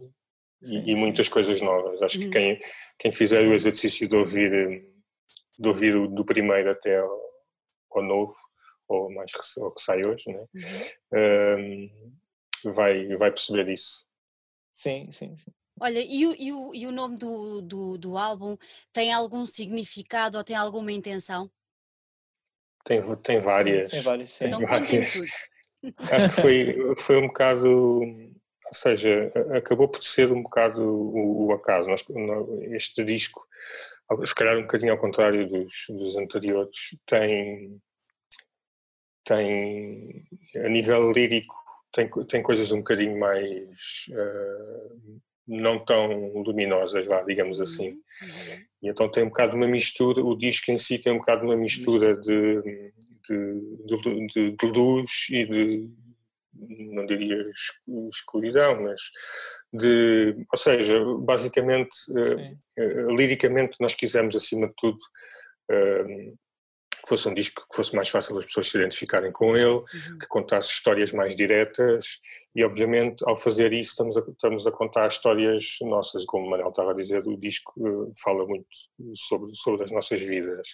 sim, 0.63 0.83
e, 0.85 0.91
e 0.91 0.95
muitas 0.95 1.29
coisas 1.29 1.61
novas. 1.61 2.01
Acho 2.01 2.19
que 2.19 2.25
uhum. 2.25 2.31
quem, 2.31 2.59
quem 2.99 3.11
fizer 3.11 3.47
o 3.47 3.53
exercício 3.53 4.07
de 4.07 4.15
ouvir, 4.15 4.83
de 5.57 5.67
ouvir 5.67 5.95
o, 5.95 6.07
do 6.07 6.25
primeiro 6.25 6.71
até 6.71 6.97
ao, 6.97 7.21
ao 7.91 8.03
novo, 8.03 8.35
ou 8.87 9.11
mais 9.13 9.31
ou 9.57 9.71
que 9.71 9.81
sai 9.81 10.03
hoje, 10.03 10.25
né? 10.27 10.43
Uhum. 11.13 11.89
Um, 11.93 12.20
vai, 12.65 13.07
vai 13.17 13.31
perceber 13.31 13.69
isso. 13.69 14.05
Sim, 14.71 15.11
sim, 15.11 15.35
sim. 15.37 15.51
Olha, 15.79 15.99
e 15.99 16.27
o, 16.27 16.35
e 16.37 16.51
o, 16.51 16.75
e 16.75 16.87
o 16.87 16.91
nome 16.91 17.17
do, 17.17 17.61
do, 17.61 17.97
do 17.97 18.17
álbum 18.17 18.57
tem 18.93 19.11
algum 19.11 19.45
significado 19.45 20.37
ou 20.37 20.43
tem 20.43 20.55
alguma 20.55 20.91
intenção? 20.91 21.49
Tem, 22.83 22.99
tem 23.17 23.39
várias. 23.39 23.89
Tem 23.89 24.01
várias, 24.01 24.31
sim. 24.31 24.47
Então, 24.47 24.61
várias. 24.61 25.13
Acho 26.11 26.29
que 26.29 26.35
foi, 26.35 26.75
foi 26.97 27.17
um 27.17 27.27
bocado, 27.27 27.69
ou 27.69 28.73
seja, 28.73 29.31
acabou 29.55 29.87
por 29.87 30.03
ser 30.03 30.31
um 30.31 30.43
bocado 30.43 30.83
o, 30.83 31.47
o 31.47 31.53
acaso. 31.53 31.89
Nós, 31.89 32.05
este 32.71 33.03
disco, 33.03 33.47
se 34.25 34.35
calhar 34.35 34.57
um 34.57 34.61
bocadinho 34.61 34.91
ao 34.91 34.99
contrário 34.99 35.47
dos, 35.47 35.85
dos 35.89 36.17
anteriores, 36.17 36.95
tem, 37.05 37.81
tem, 39.23 40.23
a 40.57 40.69
nível 40.69 41.11
lírico, 41.11 41.55
tem, 41.91 42.09
tem 42.27 42.41
coisas 42.41 42.71
um 42.71 42.77
bocadinho 42.77 43.17
mais 43.19 44.05
uh, 44.11 45.21
não 45.47 45.83
tão 45.83 46.31
luminosas, 46.33 47.07
lá, 47.07 47.21
digamos 47.23 47.57
uhum, 47.57 47.63
assim. 47.63 47.89
Uhum. 47.89 48.61
E 48.83 48.89
então 48.89 49.09
tem 49.09 49.23
um 49.23 49.27
bocado 49.27 49.55
uma 49.55 49.67
mistura, 49.67 50.23
o 50.23 50.35
disco 50.35 50.71
em 50.71 50.77
si 50.77 50.97
tem 50.97 51.13
um 51.13 51.17
bocado 51.17 51.45
uma 51.45 51.55
mistura 51.55 52.15
de, 52.15 52.61
de, 53.27 54.27
de, 54.27 54.51
de 54.51 54.65
luz 54.67 55.27
e 55.29 55.45
de, 55.45 55.93
não 56.53 57.05
diria 57.05 57.45
escuridão, 58.09 58.81
mas 58.83 59.01
de, 59.73 60.35
ou 60.51 60.57
seja, 60.57 60.99
basicamente, 61.19 61.95
uh, 62.09 63.09
uh, 63.09 63.15
liricamente 63.15 63.77
nós 63.79 63.95
quisemos 63.95 64.35
acima 64.35 64.67
de 64.67 64.73
tudo 64.77 64.97
que 67.01 67.09
fosse 67.09 67.27
um 67.27 67.33
disco 67.33 67.65
que 67.69 67.75
fosse 67.75 67.95
mais 67.95 68.09
fácil 68.09 68.37
as 68.37 68.45
pessoas 68.45 68.69
se 68.69 68.77
identificarem 68.77 69.31
com 69.31 69.55
ele, 69.55 69.65
uhum. 69.65 70.17
que 70.19 70.27
contasse 70.27 70.71
histórias 70.71 71.11
mais 71.11 71.35
diretas. 71.35 72.19
E 72.55 72.63
obviamente 72.63 73.23
ao 73.25 73.35
fazer 73.35 73.73
isso 73.73 73.91
estamos 73.91 74.17
a, 74.17 74.21
estamos 74.21 74.67
a 74.67 74.71
contar 74.71 75.07
histórias 75.07 75.77
nossas, 75.81 76.25
como 76.25 76.45
o 76.45 76.49
Manuel 76.49 76.69
estava 76.69 76.91
a 76.91 76.95
dizer, 76.95 77.25
o 77.25 77.37
disco 77.37 77.73
uh, 77.77 78.11
fala 78.21 78.45
muito 78.45 78.67
sobre, 79.13 79.53
sobre 79.53 79.83
as 79.83 79.91
nossas 79.91 80.21
vidas. 80.21 80.67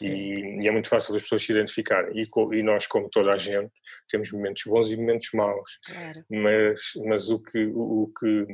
E, 0.00 0.62
e, 0.62 0.68
é 0.68 0.70
muito 0.70 0.88
fácil 0.88 1.14
as 1.14 1.22
pessoas 1.22 1.42
se 1.42 1.52
identificarem. 1.52 2.12
E, 2.16 2.26
e, 2.56 2.62
nós 2.62 2.86
como 2.86 3.08
toda 3.08 3.32
a 3.32 3.36
gente 3.36 3.70
temos 4.08 4.32
momentos 4.32 4.62
bons 4.66 4.90
e 4.90 4.96
momentos 4.96 5.28
maus, 5.34 5.78
claro. 5.84 6.24
mas, 6.30 6.80
mas 7.06 7.30
o 7.30 7.38
que, 7.38 7.66
o, 7.66 8.04
o 8.04 8.12
que 8.18 8.46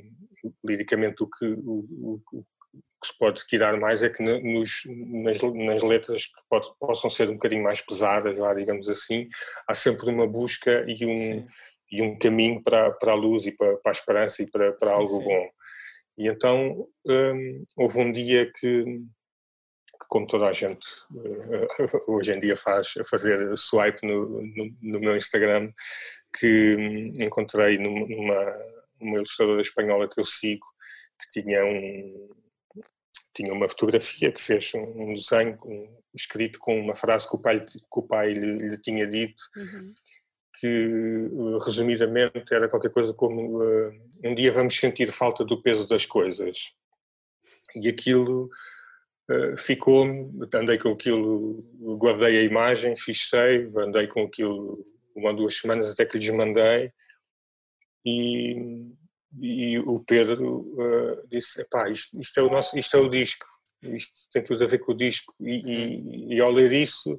liricamente 0.64 1.22
o 1.22 1.26
que, 1.26 1.46
o, 1.46 2.20
o, 2.32 2.44
que 3.00 3.06
se 3.06 3.18
pode 3.18 3.47
tirar 3.47 3.78
mais 3.78 4.02
é 4.02 4.08
que 4.08 4.23
nos, 4.23 4.82
nas, 4.87 5.40
nas, 5.42 5.82
letras 5.82 6.26
que 6.26 6.40
pode, 6.49 6.68
possam 6.80 7.08
ser 7.08 7.30
um 7.30 7.35
bocadinho 7.35 7.62
mais 7.62 7.80
pesadas, 7.80 8.37
lá, 8.38 8.52
digamos 8.54 8.88
assim, 8.88 9.28
há 9.68 9.75
sempre 9.75 10.11
uma 10.11 10.26
busca 10.26 10.85
e 10.87 11.06
um, 11.06 11.47
e 11.92 12.02
um 12.02 12.18
caminho 12.18 12.62
para, 12.62 12.90
para 12.92 13.12
a 13.12 13.16
luz 13.16 13.47
e 13.47 13.52
para, 13.52 13.76
para 13.76 13.92
a 13.92 13.92
esperança 13.92 14.42
e 14.42 14.50
para, 14.50 14.73
para 14.73 14.90
sim, 14.90 14.94
algo 14.94 15.18
sim. 15.18 15.25
bom. 15.25 15.50
E 16.18 16.28
então 16.28 16.88
hum, 17.06 17.62
houve 17.76 18.00
um 18.00 18.11
dia 18.11 18.50
que, 18.52 18.85
que 18.85 20.06
como 20.08 20.26
toda 20.26 20.47
a 20.49 20.52
gente 20.52 20.87
uh, 21.12 22.02
hoje 22.12 22.32
em 22.32 22.40
dia 22.40 22.56
faz, 22.56 22.94
a 22.99 23.04
fazer 23.04 23.56
swipe 23.56 24.04
no, 24.04 24.42
no, 24.42 24.76
no 24.82 25.00
meu 25.00 25.16
Instagram, 25.16 25.70
que 26.38 26.76
hum, 26.76 27.12
encontrei 27.23 27.78
numa, 27.78 28.56
numa 29.00 29.16
ilustradora 29.18 29.61
espanhola 29.61 30.08
que 30.08 30.20
eu 30.20 30.25
sigo, 30.25 30.66
que 31.20 31.40
tinha 31.40 31.64
um, 31.64 32.28
tinha 33.38 33.52
uma 33.52 33.68
fotografia 33.68 34.33
que 34.33 34.40
fez 34.40 34.73
um, 34.75 35.12
desenho 35.14 35.57
um, 35.64 35.97
escrito 36.12 36.59
com 36.59 36.76
uma 36.80 36.95
frase 36.95 37.28
que 37.28 37.37
o 37.37 37.38
pai, 37.38 37.61
que 37.61 37.78
o 37.97 38.02
pai 38.02 38.33
lhe, 38.33 38.59
lhe 38.59 38.78
tinha 38.78 39.07
dito, 39.07 39.40
uhum. 39.57 39.95
que 40.59 41.28
resumidamente 41.64 42.52
era 42.52 42.68
qualquer 42.68 42.90
coisa 42.90 43.14
como 43.14 43.62
uh, 43.62 43.92
um 44.25 44.35
dia 44.35 44.50
vamos 44.50 44.75
sentir 44.76 45.12
falta 45.12 45.45
do 45.45 45.62
peso 45.62 45.88
das 45.88 46.04
coisas. 46.04 46.75
E 47.76 47.88
aquilo 47.88 48.50
uh, 49.30 49.57
ficou-me, 49.57 50.33
andei 50.52 50.76
com 50.76 50.90
aquilo, 50.90 51.64
guardei 51.97 52.38
a 52.38 52.42
imagem, 52.42 52.97
fiz 52.97 53.28
save, 53.28 53.71
andei 53.78 54.09
com 54.09 54.25
aquilo 54.25 54.85
uma 55.14 55.30
ou 55.30 55.37
duas 55.37 55.57
semanas 55.59 55.92
até 55.92 56.04
que 56.04 56.18
lhes 56.18 56.30
mandei 56.30 56.92
e, 58.04 58.57
e 59.40 59.78
o 59.78 60.00
Pedro 60.00 60.61
uh, 60.61 61.28
disse, 61.28 61.61
epá, 61.61 61.88
isto, 61.90 62.18
isto, 62.20 62.40
é 62.40 62.42
o 62.42 62.50
nosso, 62.50 62.78
isto 62.78 62.97
é 62.97 63.00
o 63.00 63.08
disco, 63.08 63.47
isto 63.82 64.28
tem 64.32 64.42
tudo 64.42 64.64
a 64.64 64.66
ver 64.66 64.78
com 64.78 64.92
o 64.92 64.97
disco. 64.97 65.35
E, 65.40 65.50
e, 65.50 65.97
uhum. 65.97 66.32
e 66.32 66.40
ao 66.40 66.50
ler 66.50 66.73
isso 66.73 67.18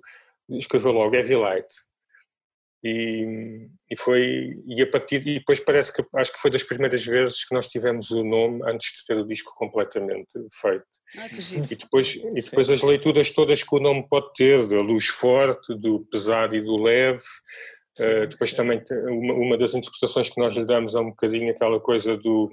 escreveu 0.49 0.91
logo 0.91 1.15
Heavy 1.15 1.35
Light. 1.35 1.67
E, 2.81 3.67
e 3.91 3.97
foi 3.97 4.57
e 4.65 4.81
a 4.81 4.89
partir 4.89 5.27
e 5.27 5.39
depois 5.39 5.59
parece 5.59 5.91
que 5.91 6.01
acho 6.15 6.31
que 6.31 6.39
foi 6.39 6.49
das 6.49 6.63
primeiras 6.63 7.05
vezes 7.05 7.43
que 7.43 7.53
nós 7.53 7.67
tivemos 7.67 8.09
o 8.11 8.23
nome 8.23 8.61
antes 8.63 8.99
de 8.99 9.05
ter 9.05 9.17
o 9.17 9.27
disco 9.27 9.53
completamente 9.53 10.39
feito. 10.61 10.85
Ah, 11.17 11.27
e 11.69 11.75
depois 11.75 12.15
e 12.15 12.41
depois 12.41 12.69
as 12.69 12.81
leituras 12.81 13.31
todas 13.31 13.63
que 13.63 13.75
o 13.75 13.81
nome 13.81 14.07
pode 14.09 14.31
ter 14.33 14.65
da 14.69 14.77
luz 14.77 15.07
forte 15.07 15.75
do 15.77 16.05
pesado 16.05 16.55
e 16.55 16.61
do 16.61 16.77
leve 16.77 17.21
uh, 17.99 18.27
depois 18.27 18.53
também 18.53 18.83
uma, 18.91 19.33
uma 19.33 19.57
das 19.57 19.73
interpretações 19.73 20.29
que 20.29 20.39
nós 20.39 20.55
lhe 20.55 20.65
damos 20.65 20.95
é 20.95 20.99
um 20.99 21.09
bocadinho 21.09 21.51
aquela 21.51 21.79
coisa 21.79 22.17
do 22.17 22.49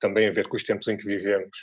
também 0.00 0.28
a 0.28 0.30
ver 0.30 0.46
com 0.46 0.56
os 0.56 0.62
tempos 0.62 0.88
em 0.88 0.96
que 0.96 1.04
vivemos 1.04 1.56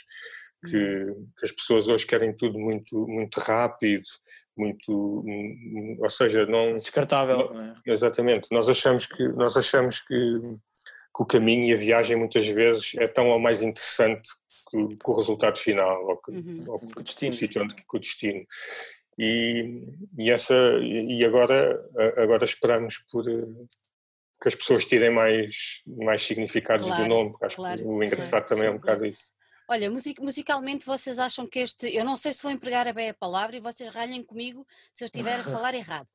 que, 0.64 0.76
uhum. 0.76 1.28
que, 1.38 1.44
as 1.44 1.52
pessoas 1.52 1.88
hoje 1.88 2.06
querem 2.06 2.34
tudo 2.34 2.58
muito, 2.58 3.06
muito 3.06 3.38
rápido, 3.40 4.04
muito, 4.56 5.24
ou 6.00 6.10
seja, 6.10 6.46
não 6.46 6.74
descartável. 6.74 7.52
Não, 7.52 7.62
é? 7.62 7.74
Exatamente. 7.86 8.48
Nós 8.50 8.68
achamos 8.68 9.06
que 9.06 9.28
nós 9.28 9.56
achamos 9.56 10.00
que, 10.00 10.14
que, 10.14 11.22
o 11.22 11.26
caminho 11.26 11.64
e 11.66 11.74
a 11.74 11.76
viagem 11.76 12.16
muitas 12.16 12.46
vezes 12.46 12.94
é 12.98 13.06
tão 13.06 13.28
ou 13.28 13.38
mais 13.38 13.62
interessante 13.62 14.28
que, 14.70 14.96
que 14.96 15.10
o 15.10 15.12
resultado 15.12 15.58
final 15.58 16.06
ou 16.06 16.16
que, 16.16 16.30
uhum. 16.30 16.64
ou 16.66 16.78
que 16.78 16.98
o 16.98 17.02
destino, 17.02 17.30
o 17.30 17.36
sítio 17.36 17.62
onde 17.62 17.74
que 17.74 17.84
o 17.92 17.98
destino. 17.98 18.44
E, 19.18 19.86
e 20.18 20.30
essa 20.30 20.54
e 20.82 21.24
agora 21.24 21.80
agora 22.16 22.44
esperamos 22.44 22.98
por 23.10 23.24
que 23.24 24.48
as 24.48 24.54
pessoas 24.54 24.86
tirem 24.86 25.10
mais 25.10 25.82
mais 25.86 26.22
significados 26.22 26.86
claro, 26.86 27.02
do 27.02 27.08
nome, 27.08 27.30
porque 27.30 27.44
acho 27.46 27.56
claro, 27.56 27.78
que 27.78 27.86
o 27.86 28.02
engraçado 28.02 28.46
também 28.46 28.66
é 28.66 28.70
um 28.70 28.78
bocado 28.78 29.06
isso. 29.06 29.32
Olha, 29.66 29.90
music, 29.90 30.20
musicalmente 30.20 30.84
vocês 30.84 31.18
acham 31.18 31.46
que 31.46 31.60
este, 31.60 31.94
eu 31.94 32.04
não 32.04 32.18
sei 32.18 32.32
se 32.32 32.42
vou 32.42 32.52
empregar 32.52 32.86
a 32.86 32.92
bem 32.92 33.08
a 33.08 33.14
palavra 33.14 33.56
e 33.56 33.60
vocês 33.60 33.88
ralhem 33.88 34.22
comigo 34.22 34.66
se 34.92 35.04
eu 35.04 35.06
estiver 35.06 35.40
a 35.40 35.44
falar 35.44 35.74
errado, 35.74 36.06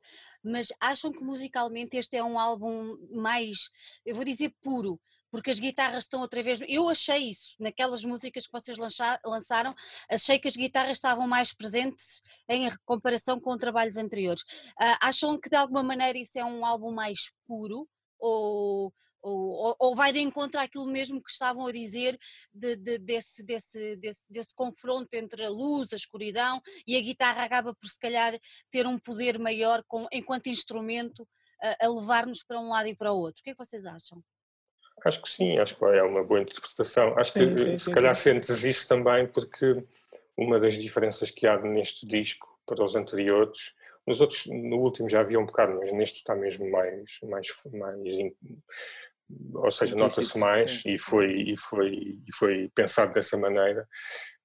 mas 0.44 0.70
acham 0.80 1.12
que 1.12 1.24
musicalmente 1.24 1.98
este 1.98 2.18
é 2.18 2.24
um 2.24 2.40
álbum 2.40 2.98
mais, 3.12 3.70
eu 4.06 4.16
vou 4.16 4.24
dizer 4.24 4.54
puro, 4.62 5.00
porque 5.32 5.50
as 5.50 5.60
guitarras 5.60 6.06
estão 6.06 6.22
outra 6.22 6.42
vez. 6.42 6.60
Eu 6.68 6.90
achei 6.90 7.30
isso 7.30 7.56
naquelas 7.60 8.04
músicas 8.04 8.46
que 8.46 8.52
vocês 8.52 8.78
lançaram, 8.78 9.76
achei 10.10 10.40
que 10.40 10.48
as 10.48 10.56
guitarras 10.56 10.98
estavam 10.98 11.28
mais 11.28 11.54
presentes 11.54 12.22
em 12.48 12.70
comparação 12.86 13.40
com 13.40 13.58
trabalhos 13.58 13.98
anteriores. 13.98 14.42
Uh, 14.42 14.98
acham 15.02 15.40
que 15.40 15.50
de 15.50 15.56
alguma 15.56 15.84
maneira 15.84 16.18
isso 16.18 16.38
é 16.40 16.46
um 16.46 16.66
álbum 16.66 16.92
mais 16.92 17.32
puro 17.46 17.88
ou 18.20 18.94
ou, 19.22 19.76
ou, 19.80 19.96
vai 19.96 20.12
de 20.14 20.20
encontro 20.20 20.60
àquilo 20.60 20.86
mesmo 20.86 21.22
que 21.22 21.32
estavam 21.32 21.68
a 21.68 21.72
dizer 21.72 22.18
de, 22.54 22.76
de, 22.76 22.98
desse, 23.00 23.44
desse, 23.44 23.96
desse, 23.98 24.32
desse 24.32 24.56
confronto 24.56 25.14
entre 25.16 25.46
a 25.46 25.50
luz, 25.50 25.94
a 25.94 25.96
escuridão 25.96 26.62
e 26.88 26.96
a 26.96 27.02
guitarra 27.02 27.44
acaba 27.44 27.74
por 27.74 27.88
se 27.88 28.00
calhar 28.00 28.38
ter 28.72 28.88
um 28.88 28.98
poder 28.98 29.38
maior 29.38 29.84
com, 29.88 30.08
enquanto 30.12 30.48
instrumento 30.48 31.28
a, 31.62 31.86
a 31.86 31.90
levar-nos 31.90 32.44
para 32.44 32.60
um 32.60 32.70
lado 32.70 32.88
e 32.88 32.96
para 32.96 33.12
o 33.12 33.18
outro. 33.18 33.42
O 33.42 33.44
que 33.44 33.50
é 33.52 33.54
que 33.54 33.64
vocês 33.64 33.86
acham? 33.86 34.24
Acho 35.06 35.22
que 35.22 35.30
sim, 35.30 35.58
acho 35.58 35.78
que 35.78 35.86
é 35.86 36.04
uma 36.04 36.24
boa 36.24 36.42
interpretação. 36.42 37.18
Acho 37.18 37.34
sim, 37.34 37.56
que 37.56 37.64
sim, 37.64 37.78
se 37.78 37.86
sim, 37.86 37.92
calhar 37.92 38.14
sentes 38.14 38.64
isso 38.64 38.88
também 38.88 39.28
porque 39.28 39.84
uma 40.38 40.60
das 40.60 40.74
diferenças 40.74 41.32
que 41.32 41.48
há 41.48 41.60
neste 41.60 42.06
disco 42.06 42.48
para 42.66 42.84
os 42.84 42.96
anteriores, 42.96 43.74
nos 44.06 44.22
outros, 44.22 44.46
no 44.46 44.78
último 44.78 45.10
já 45.10 45.22
havia 45.22 45.40
um 45.40 45.46
bocado, 45.46 45.78
mas 45.80 45.92
neste 45.92 46.18
está 46.18 46.36
mesmo 46.36 46.70
mais, 46.70 47.20
mais, 47.24 47.48
mais 47.74 48.18
ou 49.54 49.72
seja, 49.72 49.96
nota-se 49.96 50.38
mais 50.38 50.84
e 50.86 50.98
foi, 50.98 51.32
e, 51.32 51.58
foi, 51.58 52.20
e 52.28 52.34
foi 52.34 52.70
pensado 52.74 53.12
dessa 53.12 53.38
maneira, 53.38 53.88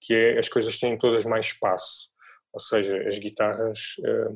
que 0.00 0.14
é 0.14 0.38
as 0.38 0.48
coisas 0.48 0.78
têm 0.78 0.98
todas 0.98 1.24
mais 1.24 1.46
espaço, 1.46 2.10
ou 2.52 2.60
seja, 2.60 2.96
as 3.08 3.18
guitarras, 3.18 3.96
eh, 4.04 4.34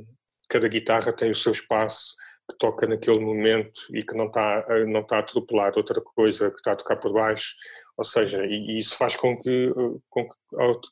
cada 0.48 0.68
guitarra 0.68 1.12
tem 1.12 1.30
o 1.30 1.34
seu 1.34 1.52
espaço 1.52 2.16
que 2.50 2.56
toca 2.58 2.86
naquele 2.86 3.20
momento 3.20 3.80
e 3.92 4.02
que 4.02 4.16
não 4.16 4.26
está, 4.26 4.64
não 4.86 5.00
está 5.00 5.16
a 5.16 5.20
atropelar 5.20 5.72
outra 5.76 6.00
coisa 6.00 6.50
que 6.50 6.56
está 6.56 6.72
a 6.72 6.76
tocar 6.76 6.96
por 6.96 7.12
baixo, 7.12 7.54
ou 7.96 8.04
seja, 8.04 8.44
e, 8.44 8.78
isso 8.78 8.96
faz 8.96 9.14
com 9.14 9.38
que, 9.38 9.72
com 10.08 10.26
que 10.26 10.36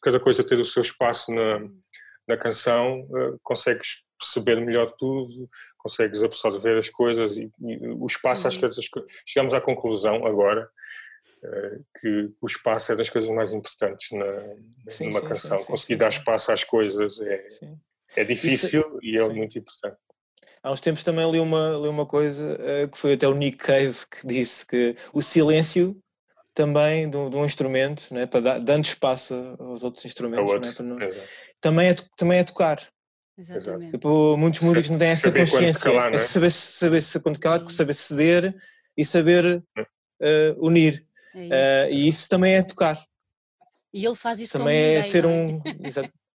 cada 0.02 0.20
coisa 0.20 0.44
ter 0.44 0.58
o 0.58 0.64
seu 0.64 0.82
espaço 0.82 1.32
na, 1.32 1.60
na 2.28 2.36
canção, 2.36 3.08
eh, 3.16 3.36
consegues 3.42 4.05
perceber 4.18 4.60
melhor 4.60 4.90
tudo, 4.90 5.48
consegues 5.78 6.22
absorver 6.22 6.78
as 6.78 6.88
coisas 6.88 7.36
e, 7.36 7.50
e 7.60 7.88
o 7.88 8.06
espaço, 8.06 8.42
uhum. 8.42 8.48
acho 8.48 8.90
que 8.90 8.98
uhum. 8.98 9.06
chegamos 9.26 9.54
à 9.54 9.60
conclusão 9.60 10.26
agora 10.26 10.68
uh, 11.44 11.84
que 12.00 12.30
o 12.40 12.46
espaço 12.46 12.92
é 12.92 12.96
das 12.96 13.10
coisas 13.10 13.30
mais 13.30 13.52
importantes 13.52 14.10
na, 14.12 14.90
sim, 14.90 15.06
numa 15.06 15.20
sim, 15.20 15.26
canção. 15.26 15.58
Sim, 15.58 15.66
Conseguir 15.66 15.96
dar 15.96 16.08
espaço 16.08 16.52
às 16.52 16.64
coisas 16.64 17.20
é, 17.20 17.48
é 18.16 18.24
difícil 18.24 18.80
Isso, 18.80 18.98
e 19.02 19.18
é 19.18 19.28
muito 19.28 19.58
importante. 19.58 19.96
Há 20.62 20.72
uns 20.72 20.80
tempos 20.80 21.04
também 21.04 21.30
li 21.30 21.38
uma, 21.38 21.78
li 21.80 21.88
uma 21.88 22.06
coisa 22.06 22.58
uh, 22.58 22.88
que 22.88 22.98
foi 22.98 23.12
até 23.12 23.28
o 23.28 23.34
Nick 23.34 23.58
Cave 23.58 23.98
que 24.10 24.26
disse 24.26 24.66
que 24.66 24.96
o 25.12 25.22
silêncio 25.22 25.96
também 26.56 27.08
de 27.08 27.16
um, 27.16 27.28
de 27.28 27.36
um 27.36 27.44
instrumento, 27.44 28.12
né, 28.12 28.24
para 28.24 28.40
dar, 28.40 28.58
dando 28.58 28.86
espaço 28.86 29.34
aos 29.60 29.82
outros 29.82 30.06
instrumentos, 30.06 30.78
né, 30.78 30.84
não, 30.84 30.98
também, 31.60 31.90
é, 31.90 31.96
também 32.16 32.38
é 32.38 32.44
tocar. 32.44 32.82
Exatamente. 33.38 33.92
Tipo, 33.92 34.36
muitos 34.36 34.60
músicos 34.60 34.90
não 34.90 34.98
têm 34.98 35.08
essa 35.08 35.30
consciência. 35.30 35.82
Calar, 35.82 36.14
é? 36.14 36.18
Saber, 36.18 36.50
saber 36.50 37.02
se 37.02 37.20
quando 37.20 37.38
calar, 37.38 37.68
saber 37.68 37.92
ceder 37.92 38.54
e 38.96 39.04
saber 39.04 39.62
uh, 39.76 40.66
unir. 40.66 41.06
É 41.34 41.88
uh, 41.88 41.92
e 41.92 42.08
isso 42.08 42.28
também 42.28 42.54
é 42.54 42.62
tocar. 42.62 43.04
E 43.92 44.04
ele 44.04 44.14
faz 44.14 44.40
isso 44.40 44.58
também 44.58 44.76
é 44.76 44.96
ninguém, 44.96 45.10
ser 45.10 45.24
é? 45.24 45.28
um. 45.28 45.62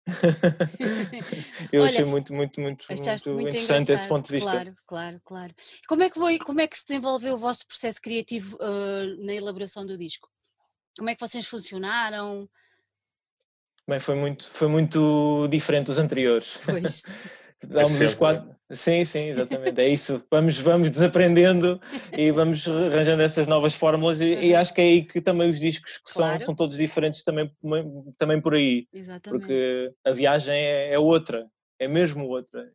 Eu 1.72 1.82
Olha, 1.82 1.90
achei 1.90 2.04
muito, 2.04 2.32
muito, 2.32 2.60
muito, 2.60 2.84
muito, 2.88 3.30
muito 3.30 3.48
interessante 3.48 3.90
esse 3.92 4.06
ponto 4.06 4.26
de 4.26 4.34
vista. 4.34 4.50
Claro, 4.50 4.72
claro, 4.86 5.20
claro. 5.24 5.54
Como 5.88 6.02
é 6.02 6.08
que, 6.08 6.14
foi, 6.14 6.38
como 6.38 6.60
é 6.60 6.68
que 6.68 6.78
se 6.78 6.86
desenvolveu 6.86 7.34
o 7.34 7.38
vosso 7.38 7.66
processo 7.66 8.00
criativo 8.00 8.56
uh, 8.56 9.24
na 9.24 9.34
elaboração 9.34 9.84
do 9.84 9.98
disco? 9.98 10.30
Como 10.96 11.10
é 11.10 11.14
que 11.14 11.20
vocês 11.20 11.46
funcionaram? 11.46 12.48
Bem, 13.88 14.00
foi 14.00 14.14
muito, 14.16 14.48
foi 14.50 14.68
muito 14.68 15.46
diferente 15.48 15.86
dos 15.86 15.98
anteriores. 15.98 16.58
Pois. 16.64 17.02
Damos 17.64 18.00
os 18.00 18.14
quatro. 18.14 18.54
Sim, 18.70 19.04
sim, 19.04 19.28
exatamente. 19.28 19.80
É 19.80 19.88
isso. 19.88 20.22
Vamos, 20.30 20.58
vamos 20.58 20.90
desaprendendo 20.90 21.80
e 22.16 22.30
vamos 22.30 22.66
arranjando 22.66 23.22
essas 23.22 23.46
novas 23.46 23.74
fórmulas 23.74 24.20
e, 24.20 24.34
e, 24.34 24.54
acho 24.54 24.74
que 24.74 24.80
é 24.80 24.84
aí 24.84 25.04
que 25.04 25.20
também 25.20 25.48
os 25.48 25.58
discos 25.58 25.98
que 25.98 26.12
claro. 26.12 26.38
são, 26.38 26.46
são 26.46 26.54
todos 26.54 26.76
diferentes 26.76 27.22
também, 27.22 27.50
também 28.18 28.40
por 28.40 28.54
aí. 28.54 28.86
Exatamente. 28.92 29.40
Porque 29.40 29.92
a 30.04 30.10
viagem 30.10 30.54
é, 30.54 30.94
é 30.94 30.98
outra, 30.98 31.46
é 31.78 31.86
mesmo 31.86 32.26
outra. 32.26 32.68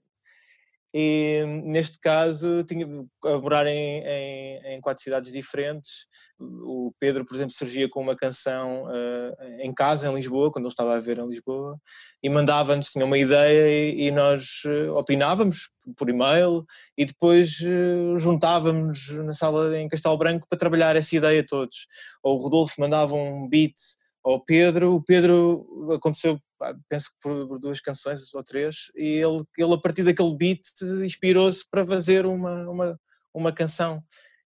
E 0.93 1.43
neste 1.63 1.99
caso 1.99 2.63
tinha 2.65 2.85
a 2.85 3.69
em, 3.69 4.03
em, 4.03 4.75
em, 4.75 4.81
quatro 4.81 5.01
cidades 5.01 5.31
diferentes. 5.31 6.07
O 6.37 6.93
Pedro, 6.99 7.23
por 7.23 7.33
exemplo, 7.35 7.53
surgia 7.53 7.87
com 7.87 8.01
uma 8.01 8.15
canção 8.15 8.85
uh, 8.85 9.61
em 9.61 9.73
casa, 9.73 10.09
em 10.09 10.13
Lisboa, 10.13 10.51
quando 10.51 10.65
ele 10.65 10.71
estava 10.73 10.95
a 10.95 10.99
ver 10.99 11.17
em 11.17 11.27
Lisboa, 11.27 11.77
e 12.21 12.29
mandava-nos, 12.29 12.89
tinha 12.89 13.05
uma 13.05 13.17
ideia 13.17 13.69
e, 13.69 14.07
e 14.07 14.11
nós 14.11 14.63
uh, 14.65 14.93
opinávamos 14.95 15.69
por 15.95 16.09
e-mail 16.09 16.65
e 16.97 17.05
depois 17.05 17.57
uh, 17.61 18.17
juntávamos 18.17 19.11
na 19.11 19.33
sala 19.33 19.79
em 19.79 19.87
Castelo 19.87 20.17
Branco 20.17 20.45
para 20.49 20.59
trabalhar 20.59 20.95
essa 20.97 21.15
ideia 21.15 21.45
todos. 21.45 21.87
Ou 22.21 22.37
o 22.37 22.41
Rodolfo 22.43 22.75
mandava 22.79 23.13
um 23.13 23.47
beat 23.47 23.75
ao 24.23 24.43
Pedro, 24.43 24.95
o 24.95 25.01
Pedro 25.01 25.93
aconteceu 25.93 26.37
penso 26.89 27.09
que 27.09 27.15
por, 27.21 27.59
duas 27.59 27.79
canções 27.79 28.33
ou 28.33 28.43
três, 28.43 28.91
e 28.95 29.21
ele, 29.23 29.43
ele 29.57 29.73
a 29.73 29.77
partir 29.77 30.03
daquele 30.03 30.35
beat 30.35 30.61
inspirou-se 31.03 31.63
para 31.69 31.85
fazer 31.85 32.25
uma, 32.25 32.69
uma, 32.69 32.99
uma 33.33 33.51
canção. 33.51 34.03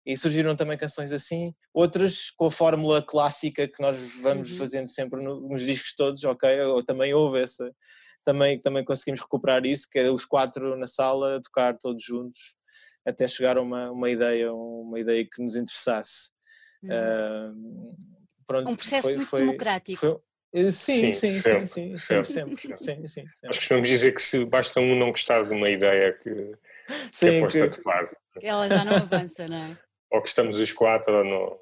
E 0.05 0.17
surgiram 0.17 0.55
também 0.55 0.77
canções 0.77 1.11
assim, 1.11 1.53
outras 1.71 2.31
com 2.31 2.47
a 2.47 2.51
fórmula 2.51 3.03
clássica 3.03 3.67
que 3.67 3.81
nós 3.81 3.95
vamos 4.21 4.51
uhum. 4.51 4.57
fazendo 4.57 4.87
sempre 4.87 5.23
nos 5.23 5.61
discos 5.61 5.93
todos, 5.95 6.23
ok? 6.23 6.59
Ou 6.61 6.83
também 6.83 7.13
houve 7.13 7.39
essa, 7.39 7.71
também, 8.23 8.59
também 8.59 8.83
conseguimos 8.83 9.21
recuperar 9.21 9.65
isso, 9.65 9.87
que 9.89 9.99
era 9.99 10.11
os 10.11 10.25
quatro 10.25 10.75
na 10.77 10.87
sala 10.87 11.37
a 11.37 11.41
tocar 11.41 11.77
todos 11.77 12.03
juntos, 12.03 12.55
até 13.05 13.27
chegar 13.27 13.57
a 13.57 13.61
uma, 13.61 13.91
uma 13.91 14.09
ideia, 14.09 14.51
uma 14.53 14.99
ideia 14.99 15.23
que 15.23 15.41
nos 15.41 15.55
interessasse. 15.55 16.31
Uhum. 16.83 16.89
Uh, 16.89 17.95
pronto, 18.45 18.71
um 18.71 18.75
processo 18.75 19.07
foi, 19.07 19.15
muito 19.15 19.29
foi, 19.29 19.39
democrático. 19.39 19.99
Foi, 19.99 20.19
sim, 20.53 20.71
sim, 20.71 21.13
sim, 21.13 21.31
sempre, 21.31 21.67
sim, 21.67 21.97
sempre, 21.97 22.25
sempre, 22.25 22.77
sempre, 22.77 23.07
sim, 23.07 23.23
Nós 23.43 23.57
costumamos 23.57 23.87
dizer 23.87 24.13
que 24.13 24.21
se 24.21 24.43
basta 24.45 24.79
um 24.79 24.97
não 24.97 25.09
gostar 25.09 25.43
de 25.43 25.53
uma 25.53 25.69
ideia 25.69 26.13
que, 26.13 26.29
que 27.19 27.25
é 27.25 27.39
posta 27.39 27.69
de 27.69 27.81
parte. 27.81 28.15
Ela 28.41 28.69
já 28.69 28.83
não 28.83 28.93
avança, 28.93 29.47
não 29.47 29.57
é? 29.57 29.77
ou 30.11 30.21
que 30.21 30.27
estamos 30.27 30.57
os 30.57 30.73
quatro 30.73 31.19
ou 31.19 31.23
não. 31.23 31.57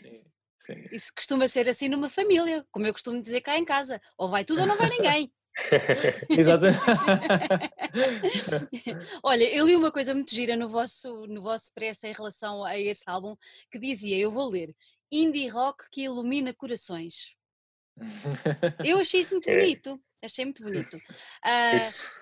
Sim, 0.00 0.22
sim. 0.58 0.88
Isso 0.90 1.12
costuma 1.14 1.46
ser 1.46 1.68
assim 1.68 1.88
numa 1.88 2.08
família, 2.08 2.66
como 2.72 2.86
eu 2.86 2.92
costumo 2.92 3.20
dizer 3.20 3.42
cá 3.42 3.58
em 3.58 3.64
casa. 3.64 4.00
Ou 4.16 4.30
vai 4.30 4.44
tudo 4.44 4.62
ou 4.62 4.66
não 4.66 4.78
vai 4.78 4.88
ninguém. 4.88 5.30
Exatamente. 6.30 6.80
Olha, 9.22 9.44
eu 9.54 9.66
li 9.66 9.76
uma 9.76 9.92
coisa 9.92 10.14
muito 10.14 10.34
gira 10.34 10.56
no 10.56 10.68
vosso, 10.68 11.26
no 11.26 11.42
vosso 11.42 11.74
press 11.74 12.02
em 12.04 12.12
relação 12.12 12.64
a 12.64 12.78
este 12.78 13.10
álbum 13.10 13.36
que 13.70 13.78
dizia, 13.78 14.16
eu 14.16 14.30
vou 14.30 14.48
ler, 14.48 14.74
indie 15.12 15.48
rock 15.48 15.84
que 15.90 16.02
ilumina 16.02 16.54
corações. 16.54 17.34
Eu 18.84 18.98
achei 18.98 19.20
isso 19.20 19.34
muito 19.34 19.48
É. 19.50 19.56
bonito, 19.60 20.00
achei 20.22 20.44
muito 20.44 20.62
bonito. 20.62 20.96
Ah, 21.42 21.76
Isso, 21.76 22.14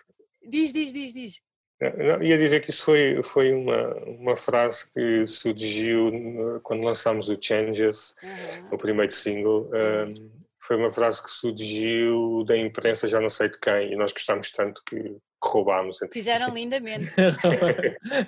diz, 0.48 0.72
diz, 0.72 0.92
diz, 0.92 1.12
diz. 1.14 1.42
não, 1.80 2.22
ia 2.22 2.36
dizer 2.36 2.60
que 2.60 2.70
isso 2.70 2.84
foi, 2.84 3.22
foi 3.22 3.52
uma, 3.52 3.94
uma 4.06 4.36
frase 4.36 4.90
que 4.92 5.26
surgiu 5.26 6.10
no- 6.10 6.60
quando 6.60 6.84
lançámos 6.84 7.28
o 7.28 7.36
Changes, 7.40 8.14
Aham. 8.22 8.68
o 8.72 8.78
primeiro 8.78 9.12
single. 9.12 9.70
um, 9.72 10.30
foi 10.60 10.76
uma 10.76 10.92
frase 10.92 11.22
que 11.22 11.30
surgiu 11.30 12.44
da 12.44 12.56
imprensa, 12.56 13.08
já 13.08 13.20
não 13.20 13.28
sei 13.28 13.48
de 13.48 13.58
quem, 13.58 13.92
e 13.92 13.96
nós 13.96 14.12
gostámos 14.12 14.50
tanto 14.50 14.82
que 14.84 15.16
roubámos. 15.42 15.98
Fizeram 16.12 16.52
lindamente, 16.52 17.06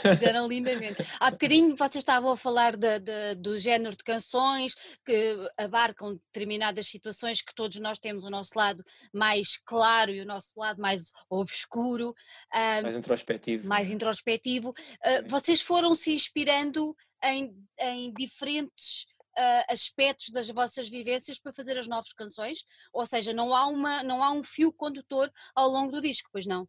fizeram 0.00 0.46
lindamente. 0.46 1.02
Há 1.18 1.30
bocadinho 1.30 1.76
vocês 1.76 1.96
estavam 2.02 2.30
a 2.32 2.36
falar 2.36 2.76
da- 2.76 2.98
da- 2.98 3.34
do 3.34 3.56
género 3.56 3.96
de 3.96 4.04
canções 4.04 4.74
que 5.04 5.36
abarcam 5.56 6.14
determinadas 6.14 6.86
situações 6.86 7.40
que 7.42 7.54
todos 7.54 7.78
nós 7.80 7.98
temos 7.98 8.24
o 8.24 8.30
nosso 8.30 8.52
lado 8.56 8.84
mais 9.12 9.56
claro 9.64 10.10
e 10.12 10.20
o 10.20 10.26
nosso 10.26 10.52
lado 10.56 10.80
mais 10.80 11.10
obscuro. 11.28 12.14
ah, 12.52 12.82
Mais 12.82 12.96
introspectivo. 12.96 13.66
mais 13.66 13.90
introspectivo. 13.90 14.70
Uh, 14.70 15.28
vocês 15.28 15.60
foram 15.60 15.94
se 15.94 16.12
inspirando 16.12 16.94
em, 17.22 17.54
em 17.80 18.12
diferentes 18.12 19.06
uh, 19.38 19.72
aspectos 19.72 20.30
das 20.30 20.48
vossas 20.50 20.88
vivências 20.88 21.38
para 21.40 21.52
fazer 21.52 21.78
as 21.78 21.86
novas 21.86 22.12
canções? 22.12 22.64
Ou 22.92 23.04
seja, 23.06 23.32
não 23.32 23.54
há, 23.54 23.66
uma, 23.66 24.02
não 24.02 24.22
há 24.22 24.30
um 24.32 24.42
fio 24.42 24.72
condutor 24.72 25.30
ao 25.54 25.68
longo 25.68 25.92
do 25.92 26.00
disco, 26.00 26.28
pois 26.32 26.46
não? 26.46 26.68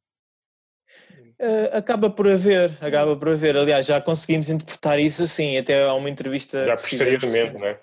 Eh, 1.40 1.70
acaba 1.78 2.10
por 2.10 2.30
haver, 2.30 2.72
acaba 2.82 3.16
por 3.18 3.30
haver. 3.30 3.58
Aliás, 3.58 3.86
já 3.86 4.00
conseguimos 4.02 4.50
interpretar 4.50 5.00
isso 5.00 5.24
assim, 5.24 5.58
até 5.58 5.84
há 5.84 5.94
uma 5.94 6.10
entrevista. 6.10 6.66
Já 6.66 6.76
que 6.78 6.88
fizemos, 6.88 7.24
posteriormente, 7.24 7.60
não 7.62 7.68
é? 7.68 7.82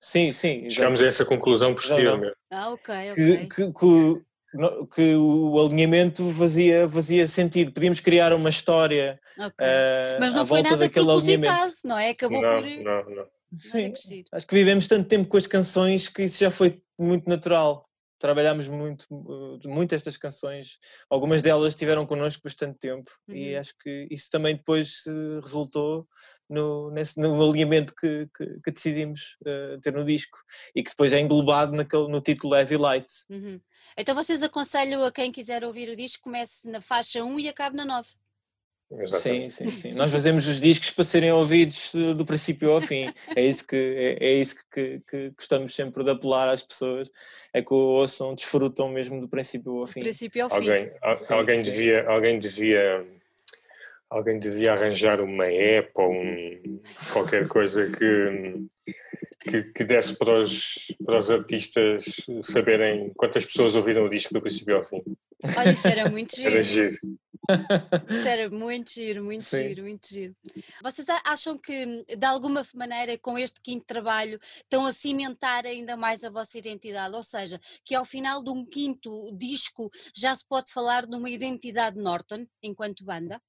Sim, 0.00 0.32
sim. 0.32 0.70
Chegámos 0.70 1.02
a 1.02 1.06
essa 1.06 1.24
conclusão 1.24 1.74
posteriormente. 1.74 2.34
Ah, 2.50 2.70
ok, 2.70 2.94
que, 3.14 3.32
ok. 3.32 3.48
que, 3.48 3.72
que 3.72 3.84
o- 3.84 4.24
no- 4.54 4.86
que 4.88 5.14
o 5.14 5.60
alinhamento 5.60 6.32
fazia, 6.34 6.88
fazia 6.88 7.28
sentido. 7.28 7.72
Podíamos 7.72 8.00
criar 8.00 8.32
uma 8.32 8.48
história 8.48 9.20
ok. 9.38 9.66
eh, 9.66 10.16
Mas 10.18 10.34
à 10.34 10.38
não 10.38 10.46
foi 10.46 10.58
volta 10.58 10.70
nada 10.70 10.82
daquele 10.84 11.06
propositado, 11.06 11.46
alinhamento. 11.50 11.76
não 11.84 11.98
é? 11.98 12.10
Acabou 12.10 12.42
Não, 12.42 12.50
por. 12.62 12.68
não, 12.68 13.10
não. 13.10 13.26
Sim, 13.56 13.92
que 13.92 14.24
acho 14.32 14.46
que 14.46 14.54
vivemos 14.54 14.86
tanto 14.88 15.08
tempo 15.08 15.28
com 15.28 15.36
as 15.36 15.46
canções 15.46 16.08
que 16.08 16.24
isso 16.24 16.38
já 16.38 16.50
foi 16.50 16.82
muito 16.98 17.28
natural. 17.28 17.86
Trabalhámos 18.20 18.66
muito, 18.66 19.06
eh, 19.64 19.68
muito 19.68 19.94
estas 19.94 20.16
canções. 20.16 20.78
Algumas 21.08 21.40
delas 21.40 21.72
estiveram 21.72 22.04
connosco 22.04 22.42
bastante 22.42 22.76
tempo 22.80 23.12
e 23.28 23.54
Uhum. 23.54 23.60
acho 23.60 23.72
que 23.78 24.08
isso 24.10 24.28
também 24.28 24.56
depois 24.56 25.04
eh, 25.06 25.40
resultou 25.40 26.04
no, 26.50 26.90
nesse, 26.90 27.20
no 27.20 27.40
alinhamento 27.48 27.94
que, 27.94 28.28
que, 28.36 28.60
que 28.60 28.70
decidimos 28.72 29.36
eh, 29.46 29.78
ter 29.80 29.92
no 29.92 30.04
disco 30.04 30.36
e 30.74 30.82
que 30.82 30.90
depois 30.90 31.12
é 31.12 31.20
englobado 31.20 31.70
naquele, 31.72 32.08
no 32.08 32.20
título 32.20 32.56
Heavy 32.56 32.76
Light. 32.76 33.06
Uhum. 33.30 33.60
Então 33.96 34.16
vocês 34.16 34.42
aconselham 34.42 35.04
a 35.04 35.12
quem 35.12 35.30
quiser 35.30 35.62
ouvir 35.62 35.88
o 35.88 35.94
disco, 35.96 36.24
comece 36.24 36.68
na 36.68 36.80
faixa 36.80 37.22
1 37.22 37.38
e 37.38 37.48
acabe 37.48 37.76
na 37.76 37.84
9. 37.84 38.08
Exatamente. 38.90 39.50
Sim, 39.52 39.66
sim, 39.68 39.76
sim. 39.90 39.92
Nós 39.94 40.10
fazemos 40.10 40.46
os 40.46 40.58
discos 40.60 40.90
para 40.90 41.04
serem 41.04 41.30
ouvidos 41.30 41.94
eh, 41.94 42.14
do 42.14 42.24
princípio 42.24 42.72
ao 42.72 42.80
fim. 42.80 43.12
É 43.36 43.44
isso 43.44 43.66
que, 43.66 43.76
é, 43.76 44.24
é 44.26 44.32
isso 44.34 44.56
que, 44.72 45.00
que 45.08 45.30
gostamos 45.36 45.74
sempre 45.74 46.02
de 46.02 46.10
apelar 46.10 46.48
às 46.48 46.62
pessoas, 46.62 47.10
é 47.52 47.60
que 47.60 47.72
o 47.72 47.76
ouçam, 47.76 48.34
desfrutam 48.34 48.88
mesmo 48.88 49.20
do 49.20 49.28
princípio 49.28 49.72
ao 49.72 49.84
Do 49.84 49.92
fim. 49.92 50.00
princípio 50.00 50.44
ao 50.44 50.48
fim. 50.50 50.56
Alguém, 50.56 50.90
al- 51.02 51.16
Sim, 51.16 51.34
alguém, 51.34 51.56
sim. 51.58 51.64
devia, 51.64 52.08
alguém 52.08 52.38
devia 52.38 53.06
alguém 54.10 54.38
devia 54.38 54.72
arranjar 54.72 55.20
uma 55.20 55.46
app 55.46 55.92
ou 55.96 56.12
um, 56.12 56.80
qualquer 57.12 57.46
coisa 57.46 57.90
que, 57.90 58.66
que, 59.40 59.62
que 59.64 59.84
desse 59.84 60.16
para 60.16 60.40
os, 60.40 60.94
para 61.04 61.18
os 61.18 61.30
artistas 61.30 62.04
saberem 62.42 63.12
quantas 63.16 63.44
pessoas 63.44 63.74
ouviram 63.74 64.04
o 64.04 64.10
disco 64.10 64.34
do 64.34 64.40
princípio 64.40 64.76
ao 64.76 64.84
fim. 64.84 65.02
Olha, 65.56 65.72
isso 65.72 65.86
era 65.86 66.08
muito 66.10 66.34
giro. 66.36 66.50
Era 66.50 66.62
giro. 66.62 66.88
Isso 66.88 68.28
era 68.28 68.50
muito 68.50 68.90
giro, 68.90 69.24
muito 69.24 69.44
Sim. 69.44 69.68
giro, 69.68 69.82
muito 69.82 70.08
giro. 70.08 70.36
Vocês 70.82 71.06
acham 71.24 71.56
que, 71.56 72.04
de 72.04 72.26
alguma 72.26 72.66
maneira, 72.74 73.16
com 73.16 73.38
este 73.38 73.60
quinto 73.62 73.86
trabalho, 73.86 74.38
estão 74.42 74.84
a 74.84 74.92
cimentar 74.92 75.64
ainda 75.64 75.96
mais 75.96 76.24
a 76.24 76.30
vossa 76.30 76.58
identidade? 76.58 77.14
Ou 77.14 77.22
seja, 77.22 77.58
que 77.84 77.94
ao 77.94 78.04
final 78.04 78.42
de 78.42 78.50
um 78.50 78.66
quinto 78.66 79.32
disco 79.34 79.90
já 80.14 80.34
se 80.34 80.46
pode 80.46 80.72
falar 80.72 81.06
de 81.06 81.16
uma 81.16 81.30
identidade 81.30 81.96
Norton, 81.96 82.46
enquanto 82.62 83.04
banda? 83.04 83.40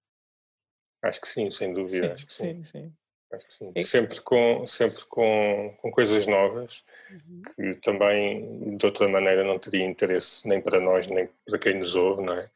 Acho 1.01 1.21
que 1.21 1.27
sim, 1.27 1.49
sem 1.49 1.71
dúvida. 1.71 2.13
acho 2.13 2.27
que 2.27 2.33
sim. 2.33 2.63
sim, 2.63 2.63
sim. 2.63 2.93
Acho 3.31 3.45
que 3.47 3.53
sim. 3.53 3.71
Sempre, 3.83 4.21
com, 4.21 4.65
sempre 4.65 5.05
com, 5.05 5.75
com 5.81 5.91
coisas 5.91 6.25
novas 6.27 6.83
Uhum. 7.09 7.41
que 7.55 7.81
também 7.81 8.77
de 8.77 8.85
outra 8.85 9.07
maneira 9.07 9.43
não 9.43 9.57
teria 9.57 9.83
interesse 9.83 10.47
nem 10.47 10.61
para 10.61 10.79
nós 10.79 11.07
nem 11.07 11.27
para 11.47 11.57
quem 11.57 11.75
nos 11.77 11.95
ouve, 11.95 12.21
não 12.21 12.33
é? 12.33 12.49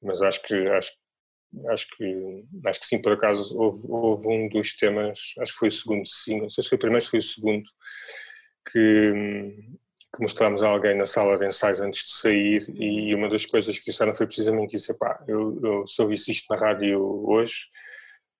Mas 0.00 0.22
acho 0.22 0.42
que 0.42 0.54
acho, 0.54 0.92
acho 1.68 1.88
que 1.96 2.44
acho 2.66 2.80
que 2.80 2.86
sim, 2.86 3.00
por 3.00 3.12
acaso 3.12 3.56
houve, 3.58 3.86
houve 3.88 4.28
um 4.28 4.48
dos 4.48 4.74
temas, 4.76 5.34
acho 5.38 5.52
que 5.52 5.58
foi 5.58 5.68
o 5.68 5.72
segundo 5.72 6.06
single, 6.06 6.42
não 6.42 6.48
sei 6.48 6.64
se 6.64 6.70
foi 6.70 6.76
o 6.76 6.80
primeiro, 6.80 7.04
se 7.04 7.10
foi 7.10 7.18
o 7.18 7.22
segundo, 7.22 7.70
que, 8.70 9.12
que 10.14 10.20
mostrámos 10.20 10.62
a 10.62 10.68
alguém 10.68 10.96
na 10.96 11.06
sala 11.06 11.38
de 11.38 11.46
ensaios 11.46 11.80
antes 11.80 12.04
de 12.04 12.12
sair 12.12 12.66
e 12.74 13.14
uma 13.14 13.28
das 13.28 13.46
coisas 13.46 13.78
que 13.78 13.86
disseram 13.86 14.14
foi 14.14 14.26
precisamente 14.26 14.76
isso, 14.76 14.92
epá, 14.92 15.22
eu, 15.26 15.58
eu 15.62 15.86
se 15.86 16.00
eu 16.00 16.04
ouvisse 16.04 16.30
isto 16.30 16.52
na 16.52 16.60
rádio 16.60 17.00
hoje, 17.26 17.68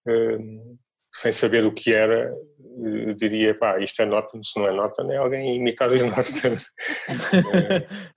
hum, 0.06 0.76
sem 1.14 1.32
saber 1.32 1.66
o 1.66 1.72
que 1.72 1.92
era, 1.94 2.34
eu 2.82 3.14
diria, 3.14 3.54
pá, 3.54 3.78
isto 3.78 4.00
é 4.00 4.06
Norton, 4.06 4.42
se 4.42 4.58
não 4.58 4.66
é 4.66 4.72
Norton, 4.72 5.10
é 5.10 5.16
alguém 5.16 5.56
imitar 5.56 5.90
os 5.90 6.00
Norton. 6.02 6.56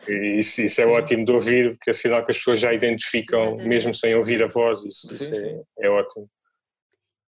Eh, 0.08 0.12
e 0.12 0.40
isso, 0.40 0.62
isso 0.62 0.82
é 0.82 0.86
ótimo 0.86 1.26
de 1.26 1.32
ouvir, 1.32 1.72
porque 1.72 1.90
é 1.90 1.94
sinal 1.94 2.24
que 2.26 2.32
as 2.32 2.38
pessoas 2.38 2.60
já 2.60 2.74
identificam, 2.74 3.58
mesmo 3.58 3.94
sem 3.94 4.16
ouvir 4.16 4.42
a 4.44 4.48
voz, 4.48 4.84
isso, 4.84 5.14
isso 5.14 5.36
é, 5.36 5.62
é 5.80 5.90
ótimo. 5.90 6.30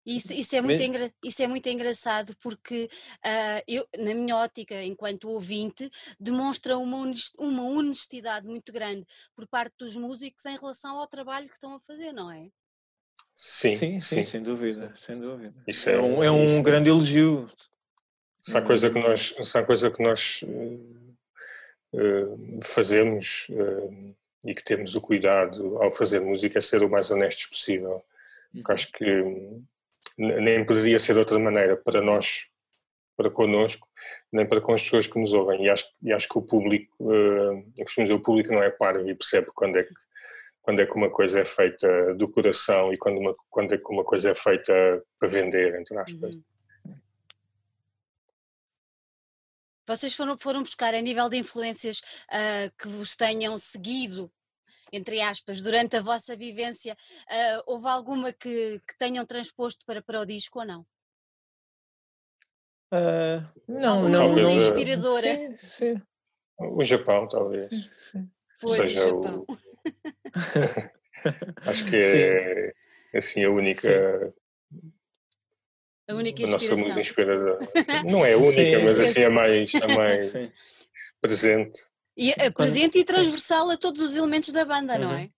Isso, 0.07 0.33
isso, 0.33 0.55
é 0.55 0.61
muito 0.61 0.81
engra- 0.83 1.13
isso 1.25 1.43
é 1.43 1.49
muito 1.49 1.69
engraçado 1.69 2.37
porque 2.41 2.89
ah, 3.25 3.61
eu, 3.67 3.87
na 3.99 4.15
minha 4.15 4.37
ótica, 4.37 4.81
enquanto 4.83 5.29
ouvinte, 5.29 5.91
demonstra 6.21 6.79
uma, 6.79 7.13
uma 7.39 7.65
honestidade 7.65 8.47
muito 8.47 8.73
grande 8.73 9.05
por 9.35 9.47
parte 9.49 9.75
dos 9.79 9.97
músicos 9.97 10.47
em 10.47 10.57
relação 10.57 10.99
ao 11.01 11.09
trabalho 11.09 11.49
que 11.49 11.55
estão 11.55 11.75
a 11.75 11.81
fazer, 11.81 12.13
não 12.13 12.31
é? 12.31 12.49
Sim, 13.35 13.73
Sim, 13.73 14.01
sim, 14.01 14.01
sim. 14.01 14.23
sem 14.23 14.43
dúvida, 14.43 14.93
sem 14.95 15.19
dúvida. 15.19 15.55
Isso 15.67 15.91
É 15.91 15.95
é- 15.95 16.01
um, 16.01 16.23
é 16.23 16.31
um 16.31 16.47
isso 16.47 16.59
é- 16.59 16.63
grande 16.63 16.89
elogio. 16.89 17.51
Se 18.41 18.57
há 18.57 18.63
coisa 18.63 18.89
que 18.89 19.01
nós, 19.01 19.35
se 19.43 19.59
há 19.59 19.65
coisa 19.65 19.91
que 19.91 20.03
nós 20.03 20.45
eh, 20.45 20.79
eh, 21.95 22.59
fazemos 22.63 23.49
eh, 23.51 24.15
e 24.45 24.55
que 24.55 24.63
temos 24.63 24.95
o 24.95 25.01
cuidado 25.01 25.83
ao 25.83 25.91
fazer 25.91 26.21
música 26.21 26.59
é 26.59 26.61
ser 26.61 26.83
o 26.85 26.89
mais 26.89 27.11
honestos 27.11 27.47
possível. 27.47 28.05
Porque 28.53 28.73
acho 28.73 28.93
que 28.93 29.05
nem 30.19 30.65
poderia 30.65 30.99
ser 30.99 31.15
de 31.15 31.19
outra 31.19 31.39
maneira 31.39 31.77
para 31.77 32.01
nós, 32.01 32.51
para 33.17 33.31
connosco, 33.31 33.89
nem 34.33 34.47
para 34.47 34.61
com 34.61 34.73
as 34.73 34.83
pessoas 34.83 35.07
que 35.07 35.19
nos 35.19 35.33
ouvem. 35.33 35.65
E 35.65 35.71
acho, 35.71 35.87
e 36.03 36.13
acho 36.13 36.29
que 36.29 36.39
o 36.39 36.43
público, 36.43 37.13
eh, 37.13 37.65
eu 37.79 37.85
costumo 37.85 38.05
dizer, 38.05 38.15
o 38.15 38.23
público 38.23 38.53
não 38.53 38.63
é 38.63 38.71
parvo 38.71 39.09
e 39.09 39.15
percebe 39.15 39.49
quando 39.55 39.79
é 39.79 39.85
que 39.85 39.95
quando 40.67 40.81
é 40.81 40.87
que 40.87 40.97
uma 40.97 41.09
coisa 41.09 41.41
é 41.41 41.45
feita 41.45 42.13
do 42.15 42.29
coração 42.29 42.93
e 42.93 42.99
quando, 42.99 43.21
uma, 43.21 43.31
quando 43.49 43.73
é 43.73 43.79
que 43.79 43.89
uma 43.89 44.03
coisa 44.03 44.33
é 44.33 44.35
feita 44.35 44.73
para 45.17 45.29
vender, 45.29 45.79
entre 45.81 45.97
aspas. 45.97 46.35
Uhum. 46.35 46.43
Vocês 49.87 50.13
foram, 50.13 50.37
foram 50.37 50.65
buscar 50.65 50.93
a 50.93 51.01
nível 51.01 51.29
de 51.29 51.37
influências 51.37 52.01
ah, 52.29 52.69
que 52.77 52.89
vos 52.89 53.15
tenham 53.15 53.57
seguido, 53.57 54.29
entre 54.93 55.21
aspas, 55.21 55.63
durante 55.63 55.97
a 55.97 56.01
vossa 56.03 56.37
vivência, 56.37 56.97
ah, 57.29 57.63
houve 57.67 57.89
alguma 57.89 58.33
que, 58.33 58.81
que 58.87 58.97
tenham 58.99 59.25
transposto 59.27 59.85
para, 59.87 60.03
para 60.03 60.21
o 60.21 60.27
disco 60.27 60.61
ou 60.61 60.65
não? 60.67 60.87
Ah, 62.91 63.53
não, 63.67 63.97
Alguma 63.97 64.09
não, 64.09 64.29
musa 64.29 64.43
não. 64.43 64.57
inspiradora? 64.57 65.35
Sim, 65.35 65.59
sim, 65.65 66.03
O 66.59 66.83
Japão, 66.83 67.27
talvez. 67.29 67.91
sim. 67.99 68.31
Pois, 68.61 68.77
seja 68.93 69.13
o 69.13 69.21
o- 69.21 69.23
Japão. 69.25 69.47
Acho 71.67 71.85
que 71.87 71.97
é 71.97 72.73
assim 73.19 73.45
a 73.45 73.51
única 73.51 74.33
A 76.09 76.15
única 76.15 76.45
a 76.45 76.47
nossa 76.47 76.65
inspiração. 76.65 76.79
música 76.79 77.01
inspiradora. 77.01 77.59
Não 78.05 78.25
é 78.25 78.35
a 78.35 78.39
única, 78.39 78.79
Sim, 78.79 78.85
mas 78.85 78.97
sim. 78.97 79.03
assim 79.03 79.25
a 79.25 79.31
mais, 79.31 79.75
a 79.75 79.89
mais 79.89 80.33
presente. 81.21 81.81
E 82.17 82.33
a 82.33 82.37
Quando- 82.37 82.55
presente 82.55 82.99
e 82.99 83.05
transversal 83.05 83.71
a 83.71 83.77
todos 83.77 84.01
os 84.03 84.17
elementos 84.17 84.53
da 84.53 84.65
banda, 84.65 84.99
não 84.99 85.11
Uhum. 85.11 85.19
é? 85.19 85.31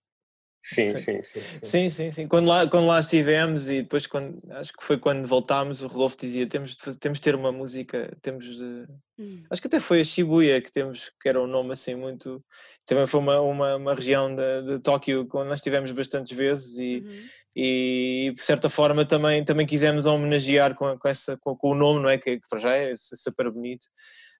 Sim, 0.61 0.97
sim, 0.97 1.23
sim. 1.23 1.41
Sim, 1.63 1.89
sim, 1.91 2.11
sim. 2.11 2.29
Quando, 2.29 2.47
lá, 2.49 2.67
quando 2.69 2.89
lá 2.89 2.99
estivemos 2.99 3.69
e 3.69 3.81
depois, 3.83 4.07
quando, 4.09 4.37
acho 4.53 4.73
que 4.73 4.85
foi 4.85 4.99
quando 4.99 5.27
voltámos, 5.27 5.83
o 5.83 5.87
Rodolfo 5.87 6.17
dizia: 6.19 6.47
temos 6.49 6.77
de, 6.77 6.99
temos 6.99 7.19
de 7.19 7.23
ter 7.23 7.35
uma 7.37 7.53
música, 7.53 8.15
temos 8.21 8.45
de. 8.57 8.85
Hum. 9.19 9.45
Acho 9.51 9.63
que 9.63 9.69
até 9.69 9.79
foi 9.81 10.01
a 10.01 10.05
Shibuya 10.05 10.61
que 10.61 10.71
temos, 10.71 11.13
que 11.23 11.29
era 11.29 11.41
um 11.41 11.47
nome 11.47 11.73
assim 11.73 11.95
muito. 11.95 12.45
Também 12.85 13.07
foi 13.07 13.21
uma, 13.21 13.41
uma, 13.41 13.77
uma 13.77 13.95
região 13.95 14.35
de, 14.35 14.63
de 14.65 14.79
Tóquio 14.81 15.27
onde 15.33 15.49
nós 15.49 15.61
estivemos 15.61 15.93
bastantes 15.93 16.37
vezes 16.37 16.77
e, 16.77 17.05
uhum. 17.07 17.29
e 17.57 18.33
de 18.37 18.43
certa 18.43 18.69
forma 18.69 19.05
também, 19.07 19.45
também 19.45 19.67
quisemos 19.67 20.07
homenagear 20.07 20.75
com, 20.75 20.99
com, 20.99 21.09
essa, 21.09 21.37
com, 21.39 21.57
com 21.57 21.71
o 21.71 21.75
nome, 21.75 22.03
não 22.03 22.11
é? 22.11 22.19
Que, 22.19 22.41
que 22.41 22.49
para 22.49 22.59
já 22.59 22.75
é 22.75 22.93
super 22.97 23.49
bonito 23.51 23.85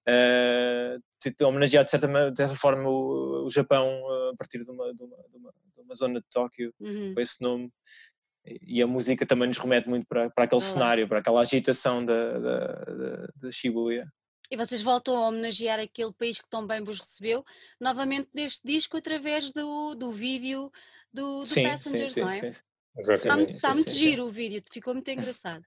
uh, 0.07 1.01
homenagear 1.41 1.83
de 1.83 1.89
certa, 1.89 2.07
de 2.07 2.37
certa 2.37 2.55
forma 2.55 2.89
o, 2.89 3.45
o 3.45 3.49
Japão 3.49 4.01
uh, 4.03 4.29
a 4.29 4.37
partir 4.37 4.63
de 4.63 4.71
uma, 4.71 4.93
de 4.93 5.03
uma, 5.03 5.17
de 5.17 5.37
uma, 5.37 5.51
de 5.51 5.81
uma 5.81 5.93
zona 5.93 6.19
de 6.19 6.25
Tóquio, 6.31 6.73
uhum. 6.79 7.13
com 7.13 7.21
esse 7.21 7.41
nome. 7.41 7.71
E 8.45 8.81
a 8.81 8.87
música 8.87 9.25
também 9.25 9.47
nos 9.47 9.57
remete 9.57 9.87
muito 9.89 10.07
para, 10.07 10.29
para 10.29 10.45
aquele 10.45 10.61
cenário, 10.61 11.07
para 11.07 11.19
aquela 11.19 11.41
agitação 11.41 12.03
da, 12.03 12.39
da, 12.39 12.67
da, 12.67 13.27
da 13.35 13.51
Shibuya. 13.51 14.07
E 14.51 14.57
vocês 14.57 14.81
voltam 14.81 15.15
a 15.15 15.27
homenagear 15.27 15.79
aquele 15.79 16.11
país 16.11 16.41
que 16.41 16.49
tão 16.49 16.65
bem 16.65 16.83
vos 16.83 16.99
recebeu, 16.99 17.45
novamente 17.79 18.29
neste 18.33 18.65
disco, 18.65 18.97
através 18.97 19.53
do, 19.53 19.93
do 19.93 20.11
vídeo 20.11 20.71
do, 21.13 21.41
do 21.41 21.47
sim, 21.47 21.63
Passengers, 21.63 22.13
sim, 22.13 22.21
sim, 22.21 22.21
não 22.21 22.31
é? 22.31 22.55
Está, 22.97 23.35
muito, 23.35 23.51
está 23.51 23.75
muito 23.75 23.91
giro 23.91 24.25
o 24.25 24.29
vídeo, 24.29 24.63
ficou 24.71 24.93
muito 24.93 25.09
engraçado. 25.09 25.63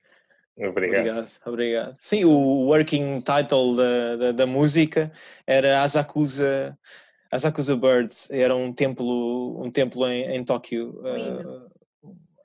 Obrigado. 0.56 1.00
Obrigado, 1.00 1.30
obrigado. 1.46 1.96
Sim, 1.98 2.24
o 2.24 2.66
working 2.66 3.20
title 3.22 3.76
da, 3.76 4.16
da, 4.16 4.32
da 4.32 4.46
música 4.46 5.10
era 5.46 5.82
Asakusa, 5.82 6.78
Asakusa 7.30 7.76
Birds, 7.76 8.30
era 8.30 8.54
um 8.54 8.72
templo, 8.72 9.62
um 9.64 9.70
templo 9.70 10.06
em, 10.06 10.24
em 10.24 10.44
Tóquio. 10.44 11.00
Uh, 11.00 11.70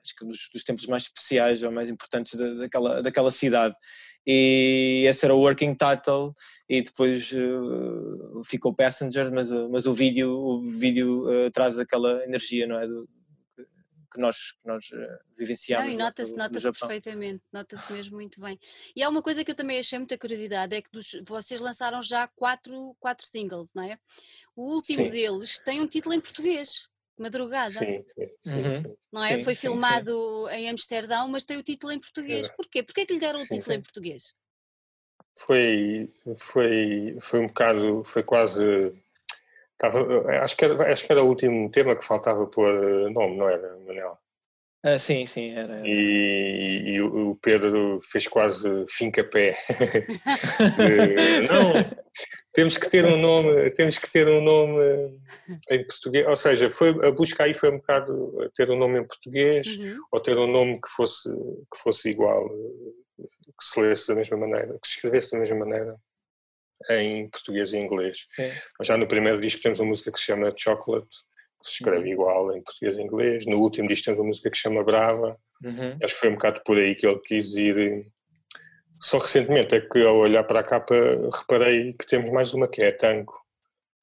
acho 0.02 0.16
que 0.16 0.24
um 0.24 0.28
dos, 0.28 0.48
dos 0.52 0.64
templos 0.64 0.86
mais 0.86 1.02
especiais 1.04 1.62
ou 1.62 1.70
mais 1.70 1.90
importantes 1.90 2.34
da, 2.34 2.54
daquela, 2.54 3.02
daquela 3.02 3.30
cidade. 3.30 3.74
E 4.26 5.04
esse 5.06 5.24
era 5.24 5.34
o 5.34 5.40
working 5.40 5.74
title 5.74 6.34
e 6.68 6.82
depois 6.82 7.30
uh, 7.32 8.42
ficou 8.44 8.74
Passengers, 8.74 9.30
mas, 9.30 9.50
mas 9.70 9.86
o 9.86 9.94
vídeo, 9.94 10.30
o 10.30 10.62
vídeo 10.62 11.26
uh, 11.28 11.50
traz 11.50 11.78
aquela 11.78 12.22
energia, 12.24 12.66
não 12.66 12.78
é? 12.78 12.86
Do, 12.86 13.08
que 14.12 14.20
nós, 14.20 14.52
que 14.52 14.66
nós 14.66 14.84
eh, 14.92 15.18
vivenciamos. 15.36 15.86
Não, 15.86 15.94
e 15.94 15.96
nota-se 15.96 16.36
nota 16.36 16.60
perfeitamente, 16.60 17.42
nota-se 17.52 17.92
mesmo 17.92 18.16
muito 18.16 18.40
bem. 18.40 18.58
E 18.94 19.02
há 19.02 19.08
uma 19.08 19.22
coisa 19.22 19.44
que 19.44 19.50
eu 19.50 19.54
também 19.54 19.78
achei 19.78 19.98
muita 19.98 20.18
curiosidade, 20.18 20.74
é 20.74 20.82
que 20.82 20.90
dos, 20.90 21.20
vocês 21.26 21.60
lançaram 21.60 22.02
já 22.02 22.26
quatro, 22.28 22.96
quatro 22.98 23.26
singles, 23.26 23.72
não 23.74 23.82
é? 23.82 23.98
O 24.56 24.74
último 24.74 25.04
sim. 25.04 25.10
deles 25.10 25.58
tem 25.58 25.80
um 25.80 25.86
título 25.86 26.14
em 26.14 26.20
português. 26.20 26.88
Madrugada. 27.18 27.70
Sim, 27.70 28.04
sim, 28.06 28.28
sim, 28.44 28.56
uhum. 28.56 28.96
Não 29.12 29.24
é? 29.24 29.42
Foi 29.42 29.56
filmado 29.56 30.48
em 30.50 30.70
Amsterdão, 30.70 31.26
mas 31.26 31.44
tem 31.44 31.56
o 31.56 31.64
título 31.64 31.92
em 31.92 31.98
português. 31.98 32.46
É. 32.46 32.52
Porquê? 32.52 32.80
Porquê 32.80 33.04
que 33.04 33.14
lhe 33.14 33.18
deram 33.18 33.42
o 33.42 33.44
título 33.44 33.74
em 33.74 33.82
português? 33.82 34.32
Foi, 35.36 36.12
foi, 36.36 37.16
foi 37.20 37.40
um 37.40 37.48
bocado, 37.48 38.04
foi 38.04 38.22
quase 38.22 38.62
Estava, 39.80 40.28
acho, 40.42 40.56
que 40.56 40.64
era, 40.64 40.92
acho 40.92 41.06
que 41.06 41.12
era 41.12 41.22
o 41.22 41.28
último 41.28 41.70
tema 41.70 41.94
que 41.94 42.04
faltava 42.04 42.44
pôr 42.48 42.68
eh, 42.68 43.10
nome, 43.10 43.36
não 43.36 43.48
era, 43.48 43.78
Manel? 43.86 44.18
Ah, 44.82 44.98
sim, 44.98 45.24
sim, 45.24 45.52
era. 45.52 45.76
era. 45.76 45.86
E, 45.86 46.82
e, 46.94 47.00
o 47.00 47.36
Pedro 47.40 48.00
fez 48.02 48.26
quase 48.26 48.68
finca-pé. 48.88 49.56
não, 51.48 51.72
temos 52.52 52.76
que 52.76 52.90
ter 52.90 53.04
um 53.04 53.16
nome, 53.16 53.70
temos 53.70 53.98
que 53.98 54.10
ter 54.10 54.26
um 54.26 54.42
nome 54.42 55.16
em 55.70 55.86
português, 55.86 56.26
ou 56.26 56.36
seja, 56.36 56.68
foi, 56.70 56.90
a 57.06 57.12
busca 57.12 57.44
aí 57.44 57.54
foi 57.54 57.70
um 57.70 57.78
bocado 57.78 58.50
ter 58.56 58.68
um 58.70 58.78
nome 58.78 58.98
em 58.98 59.06
português 59.06 59.76
uhum. 59.76 59.96
ou 60.10 60.20
ter 60.20 60.36
um 60.36 60.50
nome 60.50 60.80
que 60.80 60.88
fosse, 60.88 61.30
que 61.30 61.78
fosse 61.80 62.10
igual, 62.10 62.48
que 62.48 63.64
se 63.64 63.80
lesse 63.80 64.08
da 64.08 64.16
mesma 64.16 64.36
maneira, 64.36 64.76
que 64.80 64.88
se 64.88 64.94
escrevesse 64.94 65.32
da 65.32 65.38
mesma 65.38 65.56
maneira 65.56 65.96
em 66.90 67.28
português 67.28 67.72
e 67.72 67.78
inglês. 67.78 68.26
Sim. 68.30 68.50
Já 68.82 68.96
no 68.96 69.06
primeiro 69.06 69.40
disco 69.40 69.62
temos 69.62 69.80
uma 69.80 69.88
música 69.88 70.12
que 70.12 70.18
se 70.18 70.26
chama 70.26 70.50
Chocolate, 70.56 71.08
que 71.62 71.68
se 71.68 71.72
escreve 71.74 72.06
uhum. 72.06 72.12
igual 72.12 72.56
em 72.56 72.62
português 72.62 72.96
e 72.96 73.02
inglês. 73.02 73.46
No 73.46 73.58
último 73.58 73.88
disco 73.88 74.06
temos 74.06 74.20
uma 74.20 74.28
música 74.28 74.50
que 74.50 74.56
se 74.56 74.62
chama 74.62 74.84
Brava. 74.84 75.36
Uhum. 75.62 75.98
Acho 76.02 76.14
que 76.14 76.20
foi 76.20 76.28
um 76.28 76.34
bocado 76.34 76.62
por 76.64 76.76
aí 76.78 76.94
que 76.94 77.06
ele 77.06 77.18
quis 77.20 77.56
ir. 77.56 78.06
Só 79.00 79.18
recentemente 79.18 79.74
é 79.76 79.80
que 79.80 80.02
ao 80.02 80.16
olhar 80.16 80.44
para 80.44 80.60
a 80.60 80.64
capa 80.64 80.94
reparei 81.40 81.92
que 81.92 82.06
temos 82.06 82.30
mais 82.30 82.52
uma 82.54 82.68
que 82.68 82.82
é 82.82 82.90
Tango, 82.90 83.32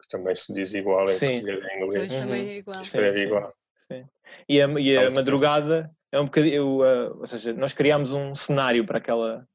que 0.02 0.08
também 0.08 0.36
se 0.36 0.54
diz 0.54 0.74
igual 0.74 1.04
em 1.04 1.16
sim. 1.16 1.42
português 1.42 1.60
e 1.60 1.78
inglês. 1.78 2.14
Também 2.14 2.50
é 2.50 2.58
igual. 2.58 2.80
Escreve 2.80 3.20
sim, 3.20 3.26
igual. 3.26 3.54
Sim. 3.92 4.06
E 4.48 4.62
a, 4.62 4.68
e 4.68 4.98
a 4.98 5.12
madrugada 5.12 5.92
é 6.12 6.20
um 6.20 6.26
bocadinho, 6.26 6.82
uh, 6.82 7.20
ou 7.20 7.28
seja, 7.28 7.54
nós 7.54 7.74
criámos 7.74 8.14
um 8.14 8.34
cenário 8.34 8.86
para 8.86 9.00
aquela, 9.00 9.46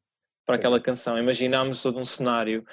para 0.50 0.56
aquela 0.56 0.80
canção, 0.80 1.16
imaginámos 1.16 1.80
todo 1.80 2.00
um 2.00 2.04
cenário 2.04 2.64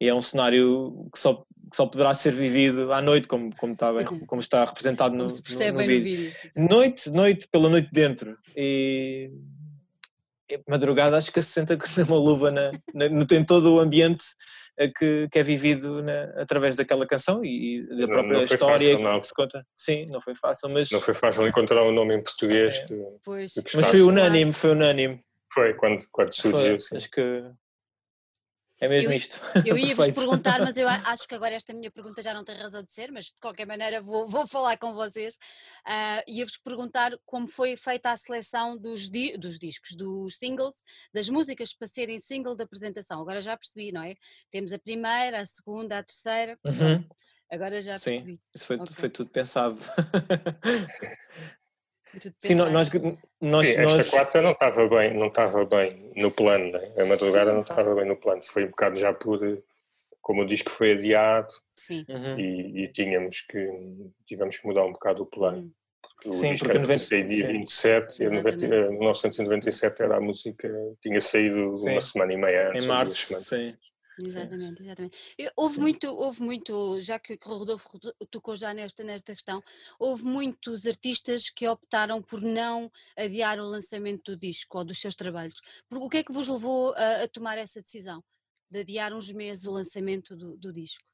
e 0.00 0.08
é 0.08 0.14
um 0.14 0.22
cenário 0.22 1.08
que 1.12 1.18
só, 1.18 1.34
que 1.34 1.76
só 1.76 1.84
poderá 1.84 2.14
ser 2.14 2.32
vivido 2.32 2.92
à 2.92 3.02
noite, 3.02 3.26
como, 3.26 3.54
como, 3.56 3.72
está, 3.72 3.92
bem, 3.92 4.04
como 4.04 4.40
está 4.40 4.64
representado 4.64 5.16
no, 5.16 5.24
no, 5.24 5.30
no, 5.30 5.36
vídeo. 5.36 5.72
no 5.72 5.82
vídeo. 5.82 6.32
Noite, 6.56 7.10
noite, 7.10 7.48
pela 7.50 7.68
noite 7.68 7.88
dentro. 7.92 8.38
E, 8.56 9.32
e 10.48 10.60
madrugada 10.68 11.18
acho 11.18 11.32
que 11.32 11.42
se 11.42 11.50
senta 11.50 11.74
com 11.76 11.86
uma 12.02 12.16
luva 12.16 12.52
na, 12.52 12.70
na, 12.94 13.24
tem 13.26 13.44
todo 13.44 13.74
o 13.74 13.80
ambiente 13.80 14.24
eh, 14.78 14.88
que, 14.96 15.28
que 15.28 15.38
é 15.40 15.42
vivido 15.42 16.00
na, 16.00 16.40
através 16.40 16.76
daquela 16.76 17.06
canção 17.06 17.44
e, 17.44 17.84
da 17.98 18.06
própria 18.06 18.32
não, 18.32 18.38
não 18.38 18.44
história 18.44 18.98
fácil, 18.98 19.20
que 19.20 19.26
se 19.26 19.34
conta. 19.34 19.66
Sim, 19.76 20.06
não 20.06 20.20
foi 20.20 20.36
fácil, 20.36 20.68
mas... 20.68 20.88
Não 20.88 21.00
foi 21.00 21.14
fácil 21.14 21.48
encontrar 21.48 21.82
um 21.82 21.92
nome 21.92 22.14
em 22.14 22.22
português. 22.22 22.76
É. 22.76 22.86
Que, 22.86 23.76
mas 23.76 23.86
foi 23.88 24.02
unânime, 24.02 24.52
foi 24.52 24.70
unânime. 24.70 25.20
Foi, 25.54 25.72
quando, 25.74 26.04
quando 26.10 26.34
surgiu. 26.34 26.80
Foi, 26.80 26.98
acho 26.98 27.10
que 27.10 27.54
é 28.80 28.88
mesmo 28.88 29.12
eu, 29.12 29.16
isto. 29.16 29.40
Eu 29.64 29.78
ia-vos 29.78 30.10
perguntar, 30.10 30.60
mas 30.60 30.76
eu 30.76 30.88
acho 31.06 31.28
que 31.28 31.34
agora 31.34 31.54
esta 31.54 31.72
minha 31.72 31.90
pergunta 31.90 32.22
já 32.22 32.34
não 32.34 32.44
tem 32.44 32.56
razão 32.56 32.82
de 32.82 32.92
ser, 32.92 33.10
mas 33.12 33.26
de 33.26 33.40
qualquer 33.40 33.66
maneira 33.66 34.00
vou, 34.00 34.26
vou 34.26 34.46
falar 34.46 34.76
com 34.76 34.92
vocês. 34.94 35.36
Uh, 35.86 36.22
ia-vos 36.26 36.58
perguntar 36.58 37.12
como 37.24 37.46
foi 37.46 37.76
feita 37.76 38.10
a 38.10 38.16
seleção 38.16 38.76
dos, 38.76 39.08
di 39.08 39.38
dos 39.38 39.58
discos, 39.58 39.94
dos 39.94 40.36
singles, 40.36 40.82
das 41.12 41.28
músicas 41.28 41.72
para 41.72 41.86
serem 41.86 42.18
single 42.18 42.56
de 42.56 42.64
apresentação. 42.64 43.20
Agora 43.20 43.40
já 43.40 43.56
percebi, 43.56 43.92
não 43.92 44.02
é? 44.02 44.16
Temos 44.50 44.72
a 44.72 44.78
primeira, 44.78 45.40
a 45.40 45.46
segunda, 45.46 45.98
a 45.98 46.02
terceira. 46.02 46.58
Uhum. 46.64 47.06
Agora 47.50 47.80
já 47.80 47.92
percebi. 47.92 48.34
Sim, 48.34 48.40
isso 48.54 48.66
foi, 48.66 48.76
okay. 48.76 48.96
foi 48.96 49.08
tudo 49.08 49.30
pensado. 49.30 49.80
Sim, 52.38 52.54
nós, 52.54 52.90
nós, 53.40 53.66
Sim, 53.66 53.80
esta 53.80 53.96
nós... 53.96 54.10
quarta 54.10 54.42
não 54.42 54.52
estava 54.52 54.88
bem, 54.88 55.16
não 55.16 55.28
estava 55.28 55.64
bem 55.64 56.12
no 56.16 56.30
plano, 56.30 56.72
né? 56.72 56.92
a 56.98 57.04
madrugada 57.06 57.50
Sim. 57.50 57.54
não 57.54 57.60
estava 57.60 57.94
bem 57.94 58.06
no 58.06 58.16
plano, 58.16 58.42
foi 58.42 58.64
um 58.64 58.70
bocado 58.70 58.96
já 58.96 59.12
por, 59.12 59.40
como 60.20 60.42
o 60.42 60.46
disco 60.46 60.70
foi 60.70 60.92
adiado 60.92 61.48
uhum. 61.90 62.38
e, 62.38 62.84
e, 62.84 62.88
tínhamos 62.88 63.42
que, 63.42 63.68
tivemos 64.26 64.56
que 64.56 64.66
mudar 64.66 64.84
um 64.84 64.92
bocado 64.92 65.22
o 65.22 65.26
plano. 65.26 65.58
Uhum. 65.58 65.72
Porque 66.02 66.28
o 66.28 66.32
Sim, 66.32 66.52
disco 66.52 66.70
era 66.70 66.80
90... 66.80 66.98
sair 66.98 67.28
dia 67.28 67.46
27 67.48 68.22
e 68.22 68.28
1997 68.28 70.02
era 70.02 70.16
a 70.16 70.20
música, 70.20 70.68
tinha 71.02 71.20
saído 71.20 71.76
Sim. 71.76 71.90
uma 71.90 72.00
semana 72.00 72.32
e 72.32 72.36
meia 72.36 72.70
antes. 72.70 72.84
Em 72.84 72.88
março, 72.88 73.42
sim. 73.42 73.76
Exatamente, 74.22 74.82
exatamente. 74.82 75.18
Houve 75.56 75.80
muito, 75.80 76.06
houve 76.08 76.42
muito, 76.42 77.00
já 77.00 77.18
que 77.18 77.34
o 77.34 77.58
Rodolfo 77.58 77.98
tocou 78.30 78.54
já 78.54 78.72
nesta, 78.72 79.02
nesta 79.02 79.32
questão, 79.32 79.62
houve 79.98 80.24
muitos 80.24 80.86
artistas 80.86 81.50
que 81.50 81.66
optaram 81.66 82.22
por 82.22 82.40
não 82.40 82.90
adiar 83.16 83.58
o 83.58 83.66
lançamento 83.66 84.32
do 84.32 84.38
disco 84.38 84.78
ou 84.78 84.84
dos 84.84 85.00
seus 85.00 85.14
trabalhos. 85.14 85.54
O 85.90 86.08
que 86.08 86.18
é 86.18 86.24
que 86.24 86.32
vos 86.32 86.46
levou 86.46 86.94
a, 86.94 87.24
a 87.24 87.28
tomar 87.28 87.58
essa 87.58 87.80
decisão 87.80 88.22
de 88.70 88.80
adiar 88.80 89.12
uns 89.12 89.32
meses 89.32 89.66
o 89.66 89.72
lançamento 89.72 90.36
do, 90.36 90.56
do 90.56 90.72
disco? 90.72 91.04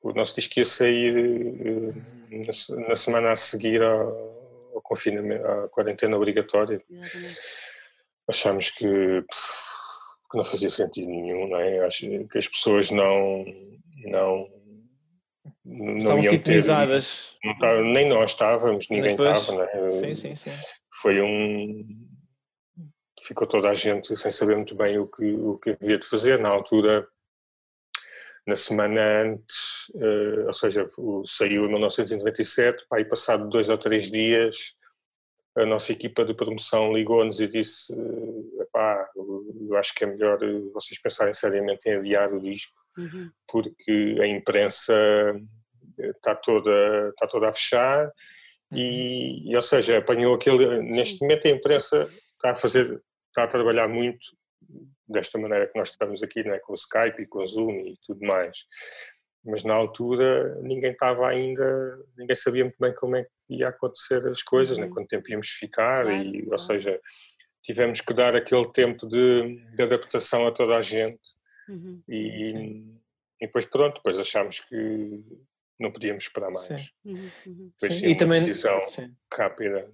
O 0.00 0.12
nosso 0.12 0.34
disco 0.34 0.58
ia 0.58 0.64
sair 0.64 1.14
eh, 1.16 2.86
na 2.88 2.94
semana 2.94 3.32
a 3.32 3.36
seguir 3.36 3.82
ao, 3.82 4.72
ao 4.74 4.80
confinamento, 4.82 5.46
à 5.46 5.68
quarentena 5.68 6.16
obrigatória. 6.16 6.82
Exatamente. 6.88 7.40
Achamos 8.28 8.70
que 8.70 9.24
que 10.30 10.36
não 10.36 10.44
fazia 10.44 10.70
sentido 10.70 11.08
nenhum, 11.08 11.48
não 11.48 11.58
é? 11.58 11.84
Acho 11.84 12.06
que 12.28 12.38
as 12.38 12.48
pessoas 12.48 12.90
não 12.90 13.44
não 14.04 14.48
não 15.64 15.98
Estavam 15.98 16.22
sintonizadas. 16.22 17.36
Ter, 17.60 17.82
nem 17.82 18.08
nós 18.08 18.30
estávamos, 18.30 18.88
ninguém 18.88 19.16
Depois, 19.16 19.36
estava, 19.36 19.58
não 19.58 19.64
é? 19.64 19.90
Sim, 19.90 20.14
sim, 20.14 20.34
sim. 20.34 20.50
Foi 21.00 21.20
um 21.20 21.84
ficou 23.20 23.46
toda 23.46 23.70
a 23.70 23.74
gente 23.74 24.14
sem 24.16 24.30
saber 24.30 24.56
muito 24.56 24.76
bem 24.76 24.98
o 24.98 25.06
que 25.06 25.24
o 25.24 25.58
que 25.58 25.70
havia 25.70 25.98
de 25.98 26.06
fazer 26.06 26.38
na 26.38 26.48
altura. 26.48 27.06
Na 28.46 28.54
semana 28.54 29.00
antes, 29.22 29.88
uh, 29.96 30.46
ou 30.46 30.52
seja, 30.52 30.86
saiu 31.24 31.64
em 31.64 31.68
1997, 31.68 32.86
pá, 32.88 33.00
e 33.00 33.04
passado 33.04 33.48
dois 33.48 33.68
ou 33.68 33.76
três 33.76 34.08
dias, 34.08 34.76
a 35.56 35.66
nossa 35.66 35.92
equipa 35.92 36.24
de 36.24 36.34
promoção 36.34 36.92
ligou-nos 36.92 37.40
e 37.40 37.48
disse 37.48 37.94
epá, 38.60 39.08
eu 39.16 39.76
acho 39.76 39.94
que 39.94 40.04
é 40.04 40.06
melhor 40.06 40.38
vocês 40.72 41.00
pensarem 41.00 41.32
seriamente 41.32 41.88
em 41.88 41.94
adiar 41.94 42.32
o 42.32 42.40
disco 42.40 42.76
uhum. 42.96 43.30
porque 43.48 44.16
a 44.20 44.26
imprensa 44.26 44.94
está 45.98 46.34
toda, 46.34 47.08
está 47.10 47.26
toda 47.26 47.48
a 47.48 47.52
fechar 47.52 48.12
e, 48.72 49.50
e 49.50 49.54
ou 49.54 49.62
seja, 49.62 49.98
apanhou 49.98 50.34
aquele. 50.34 50.82
Neste 50.82 51.20
momento 51.22 51.46
a 51.46 51.50
imprensa 51.50 52.02
está 52.02 52.50
a 52.50 52.54
fazer, 52.54 53.00
está 53.28 53.44
a 53.44 53.48
trabalhar 53.48 53.88
muito 53.88 54.26
desta 55.08 55.38
maneira 55.38 55.68
que 55.68 55.78
nós 55.78 55.90
estamos 55.90 56.22
aqui, 56.22 56.42
né, 56.42 56.58
com 56.58 56.72
o 56.72 56.74
Skype 56.74 57.22
e 57.22 57.26
com 57.26 57.42
o 57.42 57.46
Zoom 57.46 57.86
e 57.86 57.94
tudo 58.04 58.26
mais. 58.26 58.64
Mas 59.46 59.62
na 59.62 59.74
altura 59.74 60.60
ninguém 60.62 60.90
estava 60.90 61.28
ainda, 61.28 61.94
ninguém 62.18 62.34
sabia 62.34 62.64
muito 62.64 62.76
bem 62.80 62.92
como 62.94 63.16
é 63.16 63.24
que 63.24 63.30
ia 63.54 63.68
acontecer 63.68 64.26
as 64.26 64.42
coisas, 64.42 64.76
né, 64.76 64.84
uhum. 64.84 64.90
né, 64.90 64.94
quanto 64.94 65.08
tempo 65.08 65.30
íamos 65.30 65.48
ficar, 65.48 66.02
claro, 66.02 66.18
e, 66.18 66.32
claro. 66.32 66.50
ou 66.50 66.58
seja, 66.58 67.00
tivemos 67.62 68.00
que 68.00 68.12
dar 68.12 68.34
aquele 68.34 68.66
tempo 68.72 69.06
de, 69.06 69.56
de 69.74 69.82
adaptação 69.82 70.46
a 70.46 70.52
toda 70.52 70.76
a 70.76 70.80
gente. 70.80 71.36
Uhum. 71.68 72.02
E, 72.08 72.52
e 73.40 73.46
depois 73.46 73.66
pronto, 73.66 73.96
depois 73.96 74.18
achámos 74.18 74.60
que 74.60 75.24
não 75.78 75.92
podíamos 75.92 76.24
esperar 76.24 76.50
mais. 76.50 76.66
Sim. 76.66 76.90
Uhum, 77.04 77.30
uhum. 77.46 77.72
Foi 77.78 77.90
sim. 77.90 78.06
uma 78.08 78.16
também, 78.16 78.44
decisão 78.44 78.88
sim. 78.88 79.14
rápida. 79.32 79.90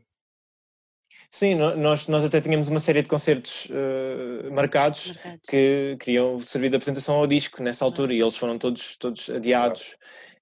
Sim, 1.35 1.55
nós, 1.55 2.09
nós 2.09 2.25
até 2.27 2.43
tínhamos 2.43 2.69
uma 2.69 2.79
série 2.79 3.01
de 3.01 3.09
concertos 3.09 3.65
uh, 3.67 4.53
marcados, 4.53 5.15
marcados, 5.15 5.41
que 5.49 5.97
queriam 5.99 6.39
servir 6.39 6.69
de 6.69 6.77
apresentação 6.77 7.15
ao 7.15 7.27
disco 7.27 7.63
nessa 7.63 7.87
altura 7.87 8.13
e 8.13 8.21
eles 8.21 8.37
foram 8.37 8.59
todos, 8.59 8.97
todos 8.97 9.31
adiados. 9.31 9.97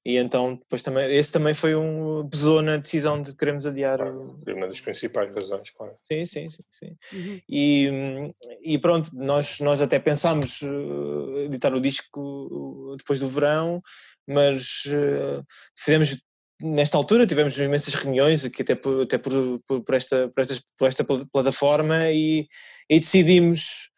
E 0.04 0.16
então, 0.16 0.56
depois 0.56 0.82
também, 0.82 1.14
esse 1.14 1.30
também 1.30 1.54
foi 1.54 1.76
um 1.76 2.26
pesou 2.28 2.60
na 2.60 2.76
decisão 2.78 3.22
de 3.22 3.36
queremos 3.36 3.66
adiar. 3.66 4.00
O... 4.00 4.36
uma 4.48 4.66
das 4.66 4.80
principais 4.80 5.32
razões, 5.32 5.70
claro. 5.70 5.94
Sim, 6.10 6.26
sim, 6.26 6.48
sim. 6.50 6.62
sim. 6.72 6.96
Uhum. 7.12 7.40
E, 7.48 8.32
e 8.64 8.78
pronto, 8.78 9.10
nós, 9.14 9.60
nós 9.60 9.80
até 9.80 10.00
pensámos 10.00 10.60
uh, 10.62 11.38
editar 11.44 11.72
o 11.72 11.80
disco 11.80 12.96
depois 12.98 13.20
do 13.20 13.28
verão, 13.28 13.80
mas 14.26 14.84
uh, 14.86 15.44
fizemos 15.76 16.20
nesta 16.60 16.96
altura 16.96 17.26
tivemos 17.26 17.58
imensas 17.58 17.94
reuniões 17.94 18.44
aqui 18.44 18.62
até 18.62 18.74
por, 18.74 19.02
até 19.02 19.18
por, 19.18 19.60
por, 19.66 19.82
por 19.82 19.94
esta, 19.94 20.28
por, 20.28 20.42
esta, 20.42 20.62
por 20.78 20.88
esta 20.88 21.04
plataforma 21.04 22.10
e, 22.10 22.46
e 22.88 23.00
decidimos 23.00 23.90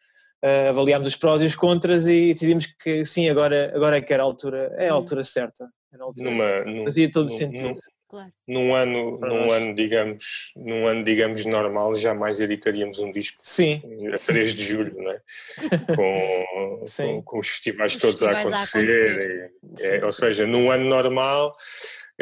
uh, 0.43 0.69
avaliámos 0.69 1.07
os 1.07 1.15
prós 1.15 1.41
e 1.41 1.45
os 1.45 1.55
contras 1.55 2.05
e 2.05 2.33
decidimos 2.33 2.67
que 2.67 3.05
sim, 3.05 3.29
agora, 3.29 3.71
agora 3.75 3.97
é 3.97 4.01
que 4.01 4.13
era 4.13 4.23
a 4.23 4.25
altura, 4.25 4.73
é 4.77 4.89
a 4.89 4.93
altura 4.93 5.23
certa. 5.23 5.67
Era 5.91 6.03
a 6.03 6.05
altura 6.05 6.29
Numa, 6.29 6.43
certa. 6.43 6.69
Num, 6.69 6.83
Fazia 6.85 7.09
todo 7.09 7.29
num, 7.29 7.37
sentido. 7.37 7.67
Num, 7.67 7.73
claro. 8.09 8.31
Num 8.47 8.75
ano, 8.75 9.19
num 9.19 9.51
ano, 9.51 9.75
digamos, 9.75 10.51
num 10.55 10.87
ano, 10.87 11.03
digamos, 11.03 11.45
normal, 11.45 11.93
jamais 11.95 12.39
editaríamos 12.39 12.99
um 12.99 13.11
disco 13.11 13.39
Sim. 13.41 13.81
a 14.13 14.17
3 14.17 14.53
de 14.53 14.63
julho, 14.63 14.95
não 14.97 15.11
é? 15.11 15.21
com, 15.95 16.85
com, 16.97 17.21
com, 17.23 17.39
os 17.39 17.47
festivais 17.47 17.93
os 17.93 18.01
todos 18.01 18.19
festivais 18.19 18.45
a 18.45 18.55
acontecer. 18.55 18.79
A 18.79 18.81
acontecer. 18.81 19.53
E, 19.79 19.85
é, 19.85 20.05
ou 20.05 20.11
seja, 20.11 20.45
num 20.45 20.71
ano 20.71 20.85
normal 20.85 21.55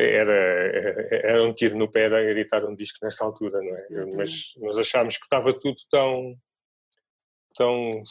era, 0.01 0.33
era 1.11 1.43
um 1.43 1.53
tiro 1.53 1.77
no 1.77 1.89
pé 1.89 2.09
de 2.09 2.15
editar 2.31 2.65
um 2.65 2.75
disco 2.75 2.99
nessa 3.03 3.25
altura, 3.25 3.59
não 3.59 3.75
é? 3.75 4.15
Mas, 4.15 4.53
mas 4.59 4.77
achámos 4.77 5.17
que 5.17 5.23
estava 5.23 5.53
tudo 5.53 5.75
tão 5.89 6.35
tão, 7.55 8.03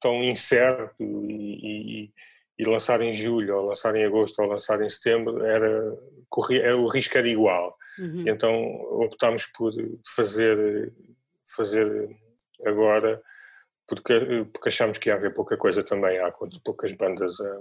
tão 0.00 0.22
incerto 0.24 0.94
e, 1.00 2.04
e, 2.04 2.12
e, 2.58 2.64
lançar 2.64 3.00
em 3.00 3.12
julho, 3.12 3.56
ou 3.56 3.66
lançar 3.66 3.94
em 3.96 4.04
agosto, 4.04 4.40
ou 4.40 4.48
lançar 4.48 4.80
em 4.80 4.88
setembro, 4.88 5.44
era, 5.44 5.96
corria, 6.28 6.76
o 6.76 6.86
risco 6.86 7.18
era 7.18 7.28
igual. 7.28 7.76
Uhum. 7.98 8.24
Então 8.26 8.54
optámos 9.02 9.46
por 9.46 9.72
fazer, 10.14 10.92
fazer 11.56 12.08
agora, 12.64 13.20
porque, 13.86 14.46
porque 14.52 14.68
achámos 14.68 14.98
que 14.98 15.08
ia 15.08 15.14
haver 15.14 15.34
pouca 15.34 15.56
coisa 15.56 15.82
também, 15.82 16.18
há 16.18 16.32
poucas 16.64 16.92
bandas 16.92 17.40
a, 17.40 17.58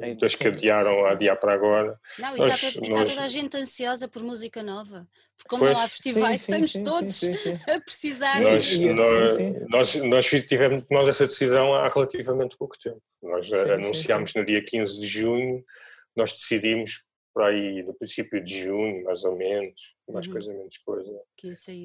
é 0.00 0.14
das 0.14 0.34
que 0.34 0.48
adiaram 0.48 1.04
a 1.04 1.12
adiar 1.12 1.38
para 1.38 1.52
agora. 1.52 2.00
Não, 2.18 2.34
e 2.34 2.38
nós, 2.38 2.62
está, 2.62 2.80
nós... 2.80 2.88
está, 2.88 3.04
toda 3.04 3.24
a 3.24 3.28
gente 3.28 3.56
ansiosa 3.56 4.08
por 4.08 4.22
música 4.22 4.62
nova, 4.62 5.06
porque 5.36 5.48
como 5.50 5.64
pois, 5.64 5.76
não 5.76 5.84
há 5.84 5.88
festivais, 5.88 6.40
sim, 6.40 6.52
estamos 6.52 6.72
sim, 6.72 6.82
todos 6.82 7.16
sim, 7.16 7.32
a 7.68 7.80
precisar. 7.80 8.40
Nós, 8.40 8.78
nós, 8.78 9.38
nós, 9.68 9.94
nós, 9.96 10.26
tivemos 10.46 10.82
tomado 10.82 11.10
essa 11.10 11.26
decisão 11.26 11.74
há 11.74 11.88
relativamente 11.88 12.56
pouco 12.56 12.78
tempo. 12.78 13.02
Nós 13.22 13.52
anunciámos 13.52 14.34
no 14.34 14.44
dia 14.44 14.64
15 14.64 14.98
de 14.98 15.06
junho, 15.06 15.62
nós 16.16 16.32
decidimos 16.32 17.04
para 17.34 17.48
aí 17.48 17.82
no 17.82 17.92
princípio 17.92 18.42
de 18.42 18.62
junho, 18.62 19.04
mais 19.04 19.24
ou 19.24 19.36
menos, 19.36 19.94
mais 20.08 20.26
uhum. 20.26 20.32
coisa, 20.32 20.52
menos 20.54 20.78
coisa. 20.78 21.20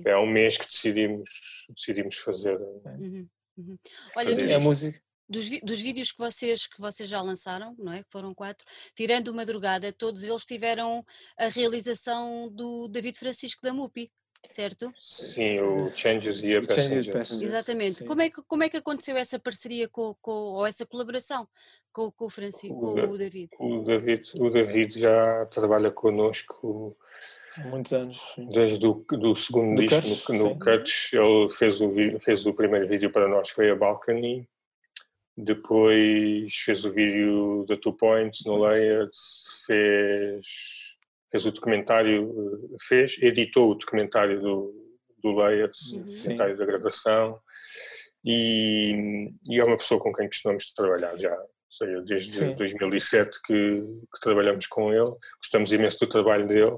É 0.06 0.16
um 0.16 0.28
mês 0.28 0.58
que 0.58 0.66
decidimos, 0.66 1.28
decidimos 1.76 2.18
fazer. 2.18 2.58
Uhum. 2.58 3.28
Uhum. 3.58 3.78
Olha, 4.16 4.30
fazer. 4.30 4.50
É 4.50 4.56
a 4.56 4.60
música 4.60 5.02
dos, 5.30 5.48
dos 5.62 5.80
vídeos 5.80 6.12
que 6.12 6.18
vocês, 6.18 6.68
que 6.68 6.82
vocês 6.82 7.08
já 7.08 7.22
lançaram, 7.22 7.76
não 7.78 7.94
é? 7.94 8.04
Que 8.04 8.10
foram 8.12 8.34
quatro, 8.34 8.66
tirando 8.96 9.34
Madrugada, 9.34 9.94
todos 9.94 10.24
eles 10.24 10.46
tiveram 10.46 11.06
a 11.38 11.48
realização 11.48 12.50
do 12.52 12.88
David 12.88 13.18
Francisco 13.18 13.62
da 13.62 13.74
MUPI, 13.74 14.12
certo? 14.50 14.92
Sim, 14.98 15.60
o 15.60 15.96
Changes 15.96 16.42
e 16.44 16.56
a 16.56 16.62
Passengers. 16.62 17.32
Exatamente. 17.42 18.04
Como 18.04 18.22
é, 18.22 18.30
que, 18.30 18.42
como 18.44 18.64
é 18.64 18.70
que 18.70 18.78
aconteceu 18.78 19.16
essa 19.18 19.38
parceria 19.38 19.88
com, 19.88 20.16
com 20.22 20.32
ou 20.32 20.66
essa 20.66 20.86
colaboração 20.86 21.48
com, 21.94 22.12
com 22.12 22.26
o 22.26 22.30
Francisco, 22.30 22.76
o, 22.76 22.96
com 22.96 23.12
o 23.12 23.18
David? 23.18 23.50
O 23.60 23.84
David? 23.84 24.32
O 24.36 24.50
David 24.50 25.00
já 25.00 25.46
trabalha 25.48 25.92
connosco 25.92 26.98
há 27.58 27.68
muitos 27.68 27.94
anos. 27.94 28.20
Sim. 28.34 28.48
Desde 28.50 28.88
o 28.88 29.06
do 29.12 29.36
segundo 29.36 29.76
do 29.76 29.86
disco, 29.86 30.02
Cuts, 30.02 30.40
no, 30.40 30.50
no 30.50 30.60
Cuts, 30.60 31.14
ele 31.14 31.50
fez 31.50 31.82
o, 31.82 32.20
fez 32.20 32.46
o 32.46 32.54
primeiro 32.54 32.88
vídeo 32.88 33.12
para 33.12 33.28
nós, 33.28 33.50
foi 33.50 33.70
a 33.70 33.76
Balcony, 33.76 34.48
depois 35.42 36.54
fez 36.66 36.84
o 36.84 36.92
vídeo 36.92 37.66
da 37.66 37.78
Two 37.78 37.94
Points 37.94 38.44
no 38.46 38.58
Layered, 38.58 39.10
fez, 39.66 40.46
fez 41.32 41.46
o 41.46 41.52
documentário, 41.52 42.78
fez, 42.82 43.18
editou 43.22 43.72
o 43.72 43.76
documentário 43.76 44.42
do, 44.42 44.74
do 45.24 45.32
Layered, 45.32 45.72
uhum. 45.94 46.02
o 46.02 46.04
documentário 46.04 46.58
da 46.58 46.66
gravação, 46.66 47.40
e, 48.26 49.32
e, 49.50 49.60
é 49.60 49.64
uma 49.64 49.78
pessoa 49.78 50.00
com 50.02 50.12
quem 50.12 50.28
costumamos 50.28 50.74
trabalhar 50.74 51.16
já, 51.18 51.36
sei, 51.70 52.02
desde 52.04 52.34
Sim. 52.34 52.56
2007 52.56 53.42
que, 53.42 53.54
que, 53.54 54.22
trabalhamos 54.22 54.68
com 54.68 54.92
ele, 54.92 55.12
gostamos 55.38 55.72
imenso 55.72 56.00
do 56.02 56.10
trabalho 56.10 56.48
dele, 56.48 56.78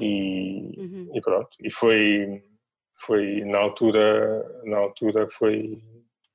e, 0.00 0.74
uhum. 0.76 1.10
e 1.14 1.20
pronto, 1.20 1.50
e 1.62 1.72
foi, 1.72 2.42
foi 3.06 3.44
na 3.44 3.58
altura, 3.58 4.44
na 4.64 4.78
altura 4.78 5.28
foi 5.28 5.80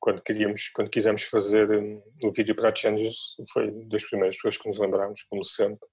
quando 0.05 0.21
queríamos, 0.21 0.69
quando 0.69 0.87
quisemos 0.87 1.23
fazer 1.23 1.67
um, 1.71 1.99
o 2.21 2.31
vídeo 2.31 2.55
para 2.55 2.69
a 2.69 2.75
Changes, 2.75 3.35
foi 3.51 3.71
das 3.87 4.03
primeiras 4.03 4.35
pessoas 4.35 4.55
que 4.55 4.67
nos 4.67 4.77
lembramos, 4.77 5.23
como 5.23 5.43
sempre. 5.43 5.89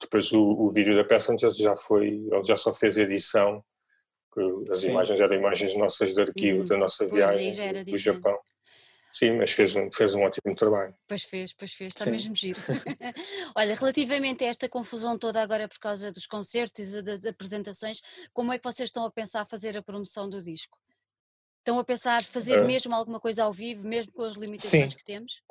Depois 0.00 0.30
o, 0.30 0.40
o 0.40 0.70
vídeo 0.70 0.94
da 0.94 1.02
Passengers 1.02 1.56
já 1.56 1.74
foi, 1.76 2.06
ele 2.06 2.44
já 2.44 2.54
só 2.54 2.72
fez 2.72 2.96
edição, 2.96 3.64
as 4.70 4.82
Sim. 4.82 4.90
imagens 4.90 5.20
eram 5.20 5.34
imagens 5.34 5.76
nossas 5.76 6.14
de 6.14 6.22
arquivo, 6.22 6.60
uhum. 6.60 6.66
da 6.66 6.76
nossa 6.76 7.04
viagem 7.08 7.84
do, 7.84 7.90
do 7.90 7.98
Japão. 7.98 8.38
Sim, 9.12 9.32
mas 9.32 9.50
fez 9.50 9.74
um, 9.74 9.90
fez 9.90 10.14
um 10.14 10.22
ótimo 10.22 10.54
trabalho. 10.54 10.94
Pois 11.08 11.24
fez, 11.24 11.52
pois 11.52 11.72
fez, 11.72 11.88
está 11.88 12.04
Sim. 12.04 12.12
mesmo 12.12 12.36
giro. 12.36 12.60
Olha, 13.56 13.74
relativamente 13.74 14.44
a 14.44 14.46
esta 14.46 14.68
confusão 14.68 15.18
toda 15.18 15.42
agora 15.42 15.66
por 15.66 15.80
causa 15.80 16.12
dos 16.12 16.26
concertos 16.26 16.94
e 16.94 17.02
das 17.02 17.26
apresentações, 17.26 18.00
como 18.32 18.52
é 18.52 18.58
que 18.58 18.62
vocês 18.62 18.88
estão 18.88 19.04
a 19.04 19.10
pensar 19.10 19.44
fazer 19.46 19.76
a 19.76 19.82
promoção 19.82 20.30
do 20.30 20.40
disco? 20.40 20.78
Estão 21.68 21.78
a 21.78 21.84
pensar 21.84 22.24
fazer 22.24 22.62
uh, 22.62 22.64
mesmo 22.64 22.94
alguma 22.94 23.20
coisa 23.20 23.44
ao 23.44 23.52
vivo, 23.52 23.86
mesmo 23.86 24.10
com 24.14 24.22
as 24.22 24.36
limitações 24.36 24.90
sim. 24.90 24.96
que 24.96 25.04
temos? 25.04 25.42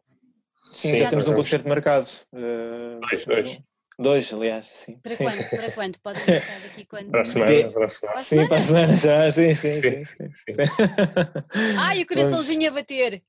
Sim, 0.64 0.90
sim 0.90 0.98
já 0.98 1.12
temos 1.12 1.28
um 1.28 1.36
concerto 1.36 1.70
marcado. 1.70 2.08
Uh, 2.34 3.00
dois, 3.08 3.26
dois. 3.28 3.62
Dois, 4.00 4.34
aliás, 4.34 4.66
sim. 4.66 4.98
Para 4.98 5.16
sim. 5.16 5.24
quando? 5.24 5.50
Para 5.52 5.72
quando? 5.72 6.00
Podem 6.00 6.26
pensar 6.26 6.60
daqui 6.60 6.88
quando? 6.88 7.12
Para 7.12 7.22
a 7.22 7.24
semana, 7.24 7.72
para 7.72 7.86
a 7.86 7.88
semana. 7.88 8.18
Sim, 8.18 8.48
para 8.48 8.58
a 8.58 8.64
semana 8.64 8.98
já, 8.98 9.32
sim, 9.32 9.54
sim. 9.54 9.72
sim, 9.74 9.82
sim, 9.82 10.06
sim. 10.06 10.32
sim. 10.34 10.56
Ai, 11.78 12.02
o 12.02 12.08
coraçãozinho 12.08 12.62
Vamos. 12.62 12.80
a 12.80 12.82
bater. 12.82 13.24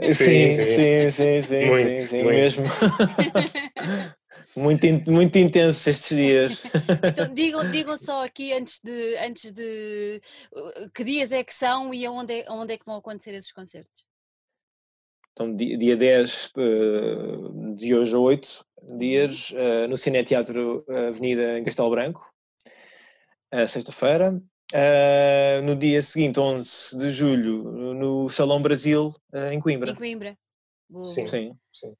Sim, 0.00 0.14
sim, 0.14 0.66
sim, 0.66 1.10
sim, 1.10 1.42
sim, 1.42 1.66
muito, 1.66 1.88
sim, 1.88 2.06
sim 2.06 2.22
muito. 2.22 2.36
mesmo. 2.36 2.64
muito, 4.56 4.86
muito 5.10 5.38
intenso 5.38 5.90
estes 5.90 6.16
dias. 6.16 6.62
Então 7.12 7.32
digam, 7.34 7.70
digam 7.70 7.96
só 7.96 8.24
aqui 8.24 8.52
antes 8.52 8.80
de, 8.82 9.16
antes 9.18 9.50
de 9.50 10.20
uh, 10.52 10.90
que 10.94 11.04
dias 11.04 11.32
é 11.32 11.42
que 11.42 11.54
são 11.54 11.92
e 11.94 12.04
aonde 12.04 12.40
é, 12.40 12.44
aonde 12.48 12.74
é 12.74 12.78
que 12.78 12.84
vão 12.84 12.96
acontecer 12.96 13.34
esses 13.34 13.52
concertos? 13.52 14.08
Então, 15.32 15.54
dia 15.56 15.96
10 15.96 16.52
uh, 16.56 17.74
de 17.76 17.94
hoje 17.94 18.14
a 18.14 18.18
8 18.18 18.64
dias 18.98 19.50
uh, 19.50 19.88
no 19.88 19.96
Cineteatro 19.96 20.84
Avenida 21.08 21.58
em 21.58 21.64
Castelo 21.64 21.90
Branco, 21.90 22.30
sexta-feira. 23.68 24.32
no 25.64 25.76
dia 25.76 26.02
seguinte, 26.02 26.38
11 26.38 26.98
de 26.98 27.10
julho, 27.10 27.62
no 27.94 28.28
Salão 28.28 28.60
Brasil, 28.60 29.14
em 29.50 29.60
Coimbra. 29.60 29.92
Em 29.92 29.94
Coimbra. 29.94 30.38
Sim. 31.04 31.26
Sim. 31.26 31.58
Sim. 31.72 31.94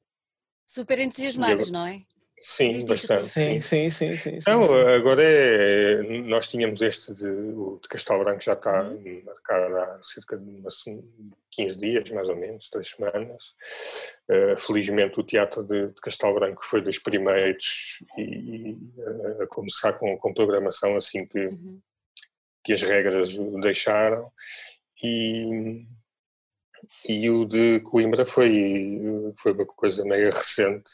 Super 0.66 1.00
entusiasmados, 1.00 1.70
não 1.70 1.86
é? 1.86 2.00
Sim, 2.40 2.86
bastante. 2.86 3.28
Sim, 3.28 3.60
Sim. 3.60 3.90
sim, 3.90 3.90
sim, 3.90 4.16
sim. 4.16 4.40
sim. 4.40 4.50
agora 4.50 5.22
é. 5.22 6.02
Nós 6.22 6.48
tínhamos 6.48 6.80
este 6.80 7.12
de, 7.12 7.26
o 7.28 7.78
de 7.82 7.86
Castelo 7.88 8.24
Branco 8.24 8.40
já 8.42 8.54
está 8.54 8.82
Uhum. 8.82 9.22
marcado 9.26 9.76
há 9.76 9.98
cerca 10.02 10.38
de 10.38 10.44
umas 10.48 10.82
15 11.50 11.78
dias, 11.78 12.10
mais 12.10 12.30
ou 12.30 12.36
menos, 12.36 12.70
três 12.70 12.88
semanas. 12.88 13.54
Eh, 14.28 14.56
felizmente 14.56 15.20
o 15.20 15.22
Teatro 15.22 15.62
de, 15.62 15.88
de 15.88 16.00
Castelo 16.00 16.34
Branco 16.34 16.64
foi 16.64 16.80
dos 16.80 16.98
primeiros 16.98 18.02
e, 18.16 18.22
e, 18.22 18.78
eh, 18.98 19.42
a 19.42 19.46
começar 19.46 19.92
com, 19.92 20.16
com 20.16 20.32
programação 20.32 20.96
assim 20.96 21.26
que, 21.26 21.38
Uhum. 21.46 21.78
que 22.64 22.72
as 22.72 22.80
regras 22.80 23.38
o 23.38 23.60
deixaram. 23.60 24.32
E, 25.02 25.84
e 27.08 27.28
o 27.30 27.44
de 27.44 27.80
Coimbra 27.80 28.24
foi, 28.24 29.32
foi 29.38 29.52
uma 29.52 29.66
coisa 29.66 30.04
meio 30.04 30.30
recente. 30.30 30.90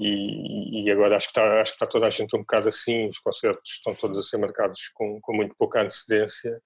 E, 0.00 0.84
e 0.84 0.90
agora 0.90 1.16
acho 1.16 1.26
que, 1.26 1.30
está, 1.32 1.60
acho 1.60 1.72
que 1.72 1.76
está 1.76 1.86
toda 1.86 2.06
a 2.06 2.10
gente 2.10 2.34
um 2.36 2.40
bocado 2.40 2.68
assim, 2.68 3.08
os 3.08 3.18
concertos 3.18 3.70
estão 3.72 3.94
todos 3.94 4.16
a 4.18 4.22
ser 4.22 4.38
marcados 4.38 4.88
com, 4.94 5.20
com 5.20 5.34
muito 5.34 5.54
pouca 5.58 5.82
antecedência, 5.82 6.60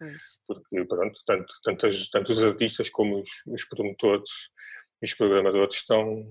porque 0.46 0.84
pronto, 0.84 1.18
tanto, 1.26 1.54
tanto, 1.64 1.86
as- 1.86 2.08
tanto 2.10 2.30
os 2.32 2.44
artistas 2.44 2.90
como 2.90 3.20
os, 3.20 3.28
os 3.46 3.64
promotores 3.64 4.30
e 5.00 5.06
os 5.06 5.14
programadores 5.14 5.76
estão, 5.76 6.24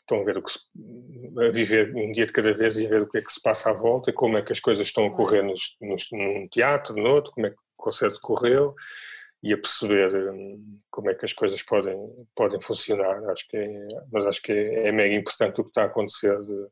estão 0.00 0.20
a 0.20 0.24
ver 0.24 0.38
o 0.38 0.42
que 0.42 0.52
se, 0.52 0.58
a 1.48 1.50
viver 1.50 1.92
um 1.96 2.12
dia 2.12 2.26
de 2.26 2.32
cada 2.32 2.54
vez 2.54 2.76
e 2.78 2.86
a 2.86 2.90
ver 2.90 3.02
o 3.02 3.08
que 3.10 3.18
é 3.18 3.22
que 3.22 3.32
se 3.32 3.42
passa 3.42 3.70
à 3.70 3.72
volta 3.72 4.10
e 4.10 4.12
como 4.14 4.38
é 4.38 4.42
que 4.42 4.52
as 4.52 4.60
coisas 4.60 4.86
estão 4.86 5.06
a 5.06 5.10
correr 5.16 5.42
nos, 5.42 5.76
nos, 5.80 6.06
num 6.12 6.46
teatro, 6.48 6.94
no 6.94 7.10
outro, 7.10 7.32
como 7.32 7.46
é 7.46 7.50
que 7.50 7.56
o 7.56 7.76
concerto 7.76 8.20
correu 8.20 8.74
e 9.48 9.52
a 9.52 9.56
perceber 9.58 10.14
hum, 10.32 10.78
como 10.90 11.10
é 11.10 11.14
que 11.14 11.24
as 11.24 11.32
coisas 11.32 11.62
podem, 11.62 11.96
podem 12.34 12.60
funcionar. 12.60 13.22
Acho 13.30 13.46
que 13.48 13.56
é, 13.56 13.86
mas 14.12 14.26
acho 14.26 14.42
que 14.42 14.52
é, 14.52 14.88
é 14.88 14.92
mega 14.92 15.14
importante 15.14 15.60
o 15.60 15.64
que 15.64 15.70
está 15.70 15.82
a 15.82 15.86
acontecer 15.86 16.36
de, 16.38 16.66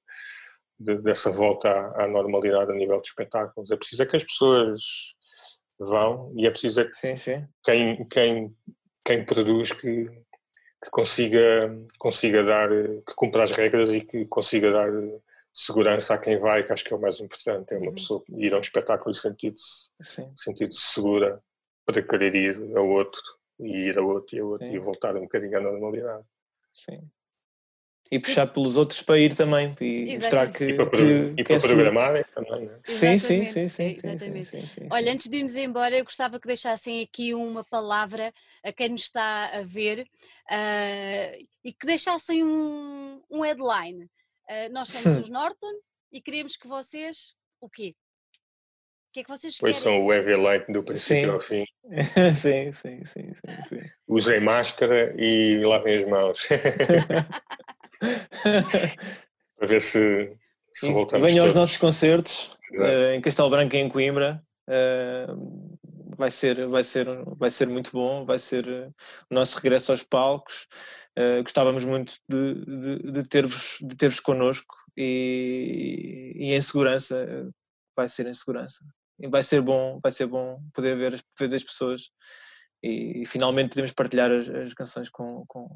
de- 0.80 1.02
dessa 1.02 1.30
volta 1.30 1.68
à, 1.70 2.04
à 2.04 2.08
normalidade 2.08 2.70
a 2.70 2.74
nível 2.74 3.00
de 3.00 3.08
espetáculos. 3.08 3.70
É 3.70 3.76
preciso 3.76 4.02
é 4.02 4.06
que 4.06 4.16
as 4.16 4.24
pessoas 4.24 4.80
vão 5.78 6.32
e 6.36 6.46
é 6.46 6.50
preciso 6.50 6.80
é 6.80 6.84
que 6.84 6.94
Sim, 6.94 7.16
sim. 7.16 7.46
quem, 7.64 8.06
quem, 8.08 8.56
quem 9.04 9.24
produz 9.24 9.72
que, 9.72 10.06
que 10.06 10.90
consiga, 10.90 11.76
consiga 11.98 12.42
dar, 12.42 12.68
que 12.70 13.14
cumpra 13.16 13.42
as 13.44 13.50
regras 13.52 13.92
e 13.92 14.00
que 14.00 14.24
consiga 14.26 14.70
dar 14.72 14.90
segurança 15.52 16.14
a 16.14 16.18
quem 16.18 16.36
vai, 16.38 16.64
que 16.64 16.72
acho 16.72 16.84
que 16.84 16.92
é 16.92 16.96
o 16.96 17.00
mais 17.00 17.20
importante, 17.20 17.74
é 17.74 17.76
uma 17.78 17.88
Uhum. 17.88 17.94
pessoa 17.94 18.24
ir 18.36 18.52
a 18.52 18.56
um 18.56 18.60
espetáculo 18.60 19.10
e 19.12 19.14
sentir-se 19.14 19.88
sim. 20.02 20.32
sentir-se 20.36 20.80
segura 20.80 21.40
para 21.84 22.02
querer 22.02 22.34
ir 22.34 22.76
a 22.76 22.80
outro 22.80 23.22
e 23.60 23.88
ir 23.88 23.98
a 23.98 24.02
outro 24.02 24.36
e 24.36 24.40
a 24.40 24.44
outro 24.44 24.66
Sim. 24.66 24.74
e 24.74 24.78
voltar 24.78 25.16
um 25.16 25.22
bocadinho 25.22 25.58
à 25.58 25.60
normalidade. 25.60 26.24
Sim. 26.72 27.10
E 28.10 28.18
puxar 28.18 28.46
pelos 28.46 28.76
outros 28.76 29.02
para 29.02 29.18
ir 29.18 29.34
também 29.34 29.74
e 29.80 30.14
mostrar 30.16 30.46
Exatamente. 30.46 30.58
que, 30.58 30.64
E 30.64 30.76
para, 30.76 30.86
pro- 30.86 30.98
que, 30.98 31.04
e 31.04 31.36
que 31.36 31.42
para 31.42 31.56
é 31.56 31.60
seguro. 31.60 31.76
programarem 31.76 32.24
também, 32.34 32.66
né? 32.66 32.78
Sim, 32.84 33.18
sim, 33.18 33.42
Exatamente, 33.42 33.52
sim, 33.52 33.60
é, 33.60 33.68
sim, 33.68 33.68
sim, 33.68 33.94
sim, 33.94 34.08
exatamente. 34.08 34.44
sim, 34.48 34.66
sim, 34.66 34.88
Olha, 34.90 35.12
antes 35.12 35.28
de 35.30 35.36
irmos 35.36 35.56
embora, 35.56 35.96
eu 35.96 36.04
gostava 36.04 36.38
que 36.38 36.46
deixassem 36.46 37.02
aqui 37.02 37.34
uma 37.34 37.64
palavra 37.64 38.32
a 38.62 38.72
quem 38.72 38.90
nos 38.90 39.02
está 39.02 39.46
a 39.58 39.62
ver 39.62 40.06
ah, 40.50 41.32
e 41.64 41.72
que 41.72 41.86
deixassem 41.86 42.44
um, 42.44 43.22
um 43.30 43.40
headline. 43.40 44.08
Ah, 44.48 44.68
nós 44.70 44.88
somos 44.88 45.16
os 45.16 45.28
Norton 45.28 45.72
e 46.12 46.20
queremos 46.20 46.56
que 46.56 46.68
vocês. 46.68 47.34
O 47.60 47.68
quê? 47.68 47.94
O 49.14 49.16
que 49.16 49.20
é 49.20 49.22
que 49.22 49.30
vocês 49.30 49.56
Pois 49.60 49.80
querem? 49.80 49.96
são 49.96 50.04
o 50.04 50.12
heavy 50.12 50.34
light 50.34 50.72
do 50.72 50.82
princípio 50.82 51.22
Sim. 51.22 51.30
ao 51.30 51.38
fim. 51.38 51.64
sim, 52.36 52.72
sim, 52.72 53.04
sim, 53.04 53.32
sim, 53.32 53.64
sim. 53.68 53.80
Usem 54.08 54.40
máscara 54.40 55.14
e 55.16 55.62
lavem 55.64 55.98
as 55.98 56.04
mãos. 56.04 56.48
para 59.56 59.68
ver 59.68 59.80
se, 59.80 60.36
se 60.72 60.92
voltamos 60.92 61.30
Venham 61.30 61.44
aos 61.44 61.54
nossos 61.54 61.76
concertos 61.76 62.58
eh, 62.72 63.14
em 63.14 63.20
Castelo 63.20 63.50
Branco 63.50 63.76
e 63.76 63.78
em 63.78 63.88
Coimbra. 63.88 64.42
eh, 64.68 65.28
vai, 66.18 66.32
ser, 66.32 66.66
vai, 66.66 66.82
ser, 66.82 67.06
vai 67.36 67.52
ser 67.52 67.68
muito 67.68 67.92
bom, 67.92 68.24
vai 68.24 68.40
ser 68.40 68.66
eh, 68.66 68.90
o 69.30 69.34
nosso 69.34 69.56
regresso 69.58 69.92
aos 69.92 70.02
palcos. 70.02 70.66
Eh, 71.14 71.40
gostávamos 71.40 71.84
muito 71.84 72.14
de, 72.28 72.54
de, 72.64 73.12
de 73.12 73.22
ter-vos 73.28 73.78
de 73.80 73.94
ter 73.94 74.20
connosco 74.22 74.74
e, 74.96 76.32
e 76.34 76.52
em 76.52 76.60
segurança, 76.60 77.48
vai 77.96 78.08
ser 78.08 78.26
em 78.26 78.34
segurança. 78.34 78.84
E 79.18 79.28
vai 79.28 79.42
ser 79.42 79.60
bom, 79.60 80.00
vai 80.02 80.10
ser 80.12 80.26
bom 80.26 80.60
poder 80.72 80.96
ver 80.96 81.14
as, 81.14 81.22
ver 81.38 81.54
as 81.54 81.62
pessoas 81.62 82.10
e, 82.86 83.24
finalmente 83.26 83.70
podemos 83.70 83.92
partilhar 83.92 84.30
as, 84.30 84.46
as 84.46 84.74
canções 84.74 85.08
com, 85.08 85.46
com, 85.46 85.66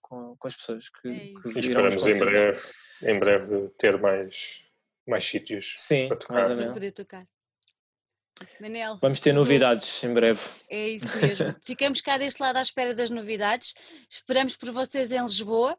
com, 0.00 0.36
com 0.36 0.48
as 0.48 0.56
pessoas 0.56 0.88
que, 0.88 1.08
É 1.08 1.40
que. 1.40 1.56
E 1.56 1.60
esperamos 1.60 2.04
em 2.04 2.18
breve, 2.18 2.60
em 3.04 3.18
breve 3.18 3.68
ter 3.78 3.96
mais, 4.00 4.64
mais 5.06 5.24
sítios 5.24 5.76
Sim, 5.78 6.08
para 6.08 6.16
tocar. 6.16 6.34
Para 6.34 6.46
exatamente. 6.46 6.74
poder 6.74 6.92
tocar. 6.92 7.24
Manel, 8.60 8.98
Vamos 9.00 9.20
ter 9.20 9.32
novidades 9.32 10.02
em 10.02 10.12
breve. 10.12 10.40
É 10.68 10.88
isso 10.88 11.16
mesmo. 11.18 11.56
Ficamos 11.64 12.00
cá 12.00 12.18
deste 12.18 12.40
lado 12.40 12.56
à 12.56 12.62
espera 12.62 12.94
das 12.94 13.10
novidades. 13.10 13.74
Esperamos 14.10 14.56
por 14.56 14.72
vocês 14.72 15.12
em 15.12 15.22
Lisboa 15.22 15.78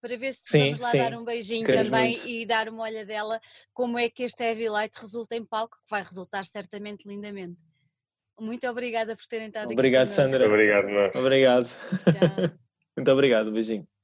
para 0.00 0.16
ver 0.16 0.32
se 0.32 0.48
Sim, 0.48 0.64
vamos 0.70 0.80
lá 0.80 0.90
sim. 0.90 0.98
dar 0.98 1.14
um 1.18 1.24
beijinho 1.24 1.66
Queremos 1.66 1.88
também 1.90 2.12
muito. 2.12 2.28
e 2.28 2.46
dar 2.46 2.68
uma 2.68 2.82
olhadela 2.82 3.40
como 3.72 3.98
é 3.98 4.08
que 4.08 4.22
este 4.22 4.42
Heavy 4.42 4.68
Light 4.68 4.94
resulta 4.96 5.36
em 5.36 5.44
palco, 5.44 5.76
que 5.76 5.90
vai 5.90 6.02
resultar 6.02 6.44
certamente 6.44 7.08
lindamente. 7.08 7.58
Muito 8.38 8.66
obrigada 8.68 9.16
por 9.16 9.26
terem 9.26 9.48
estado 9.48 9.72
Obrigado, 9.72 10.08
aqui 10.08 10.14
connosco. 10.16 10.30
Sandra. 10.32 10.48
Obrigado, 10.48 10.88
nós. 10.88 11.16
Obrigado. 11.16 11.66
Tchau. 11.66 12.58
Muito 12.96 13.10
obrigado. 13.10 13.50
Beijinho. 13.50 13.95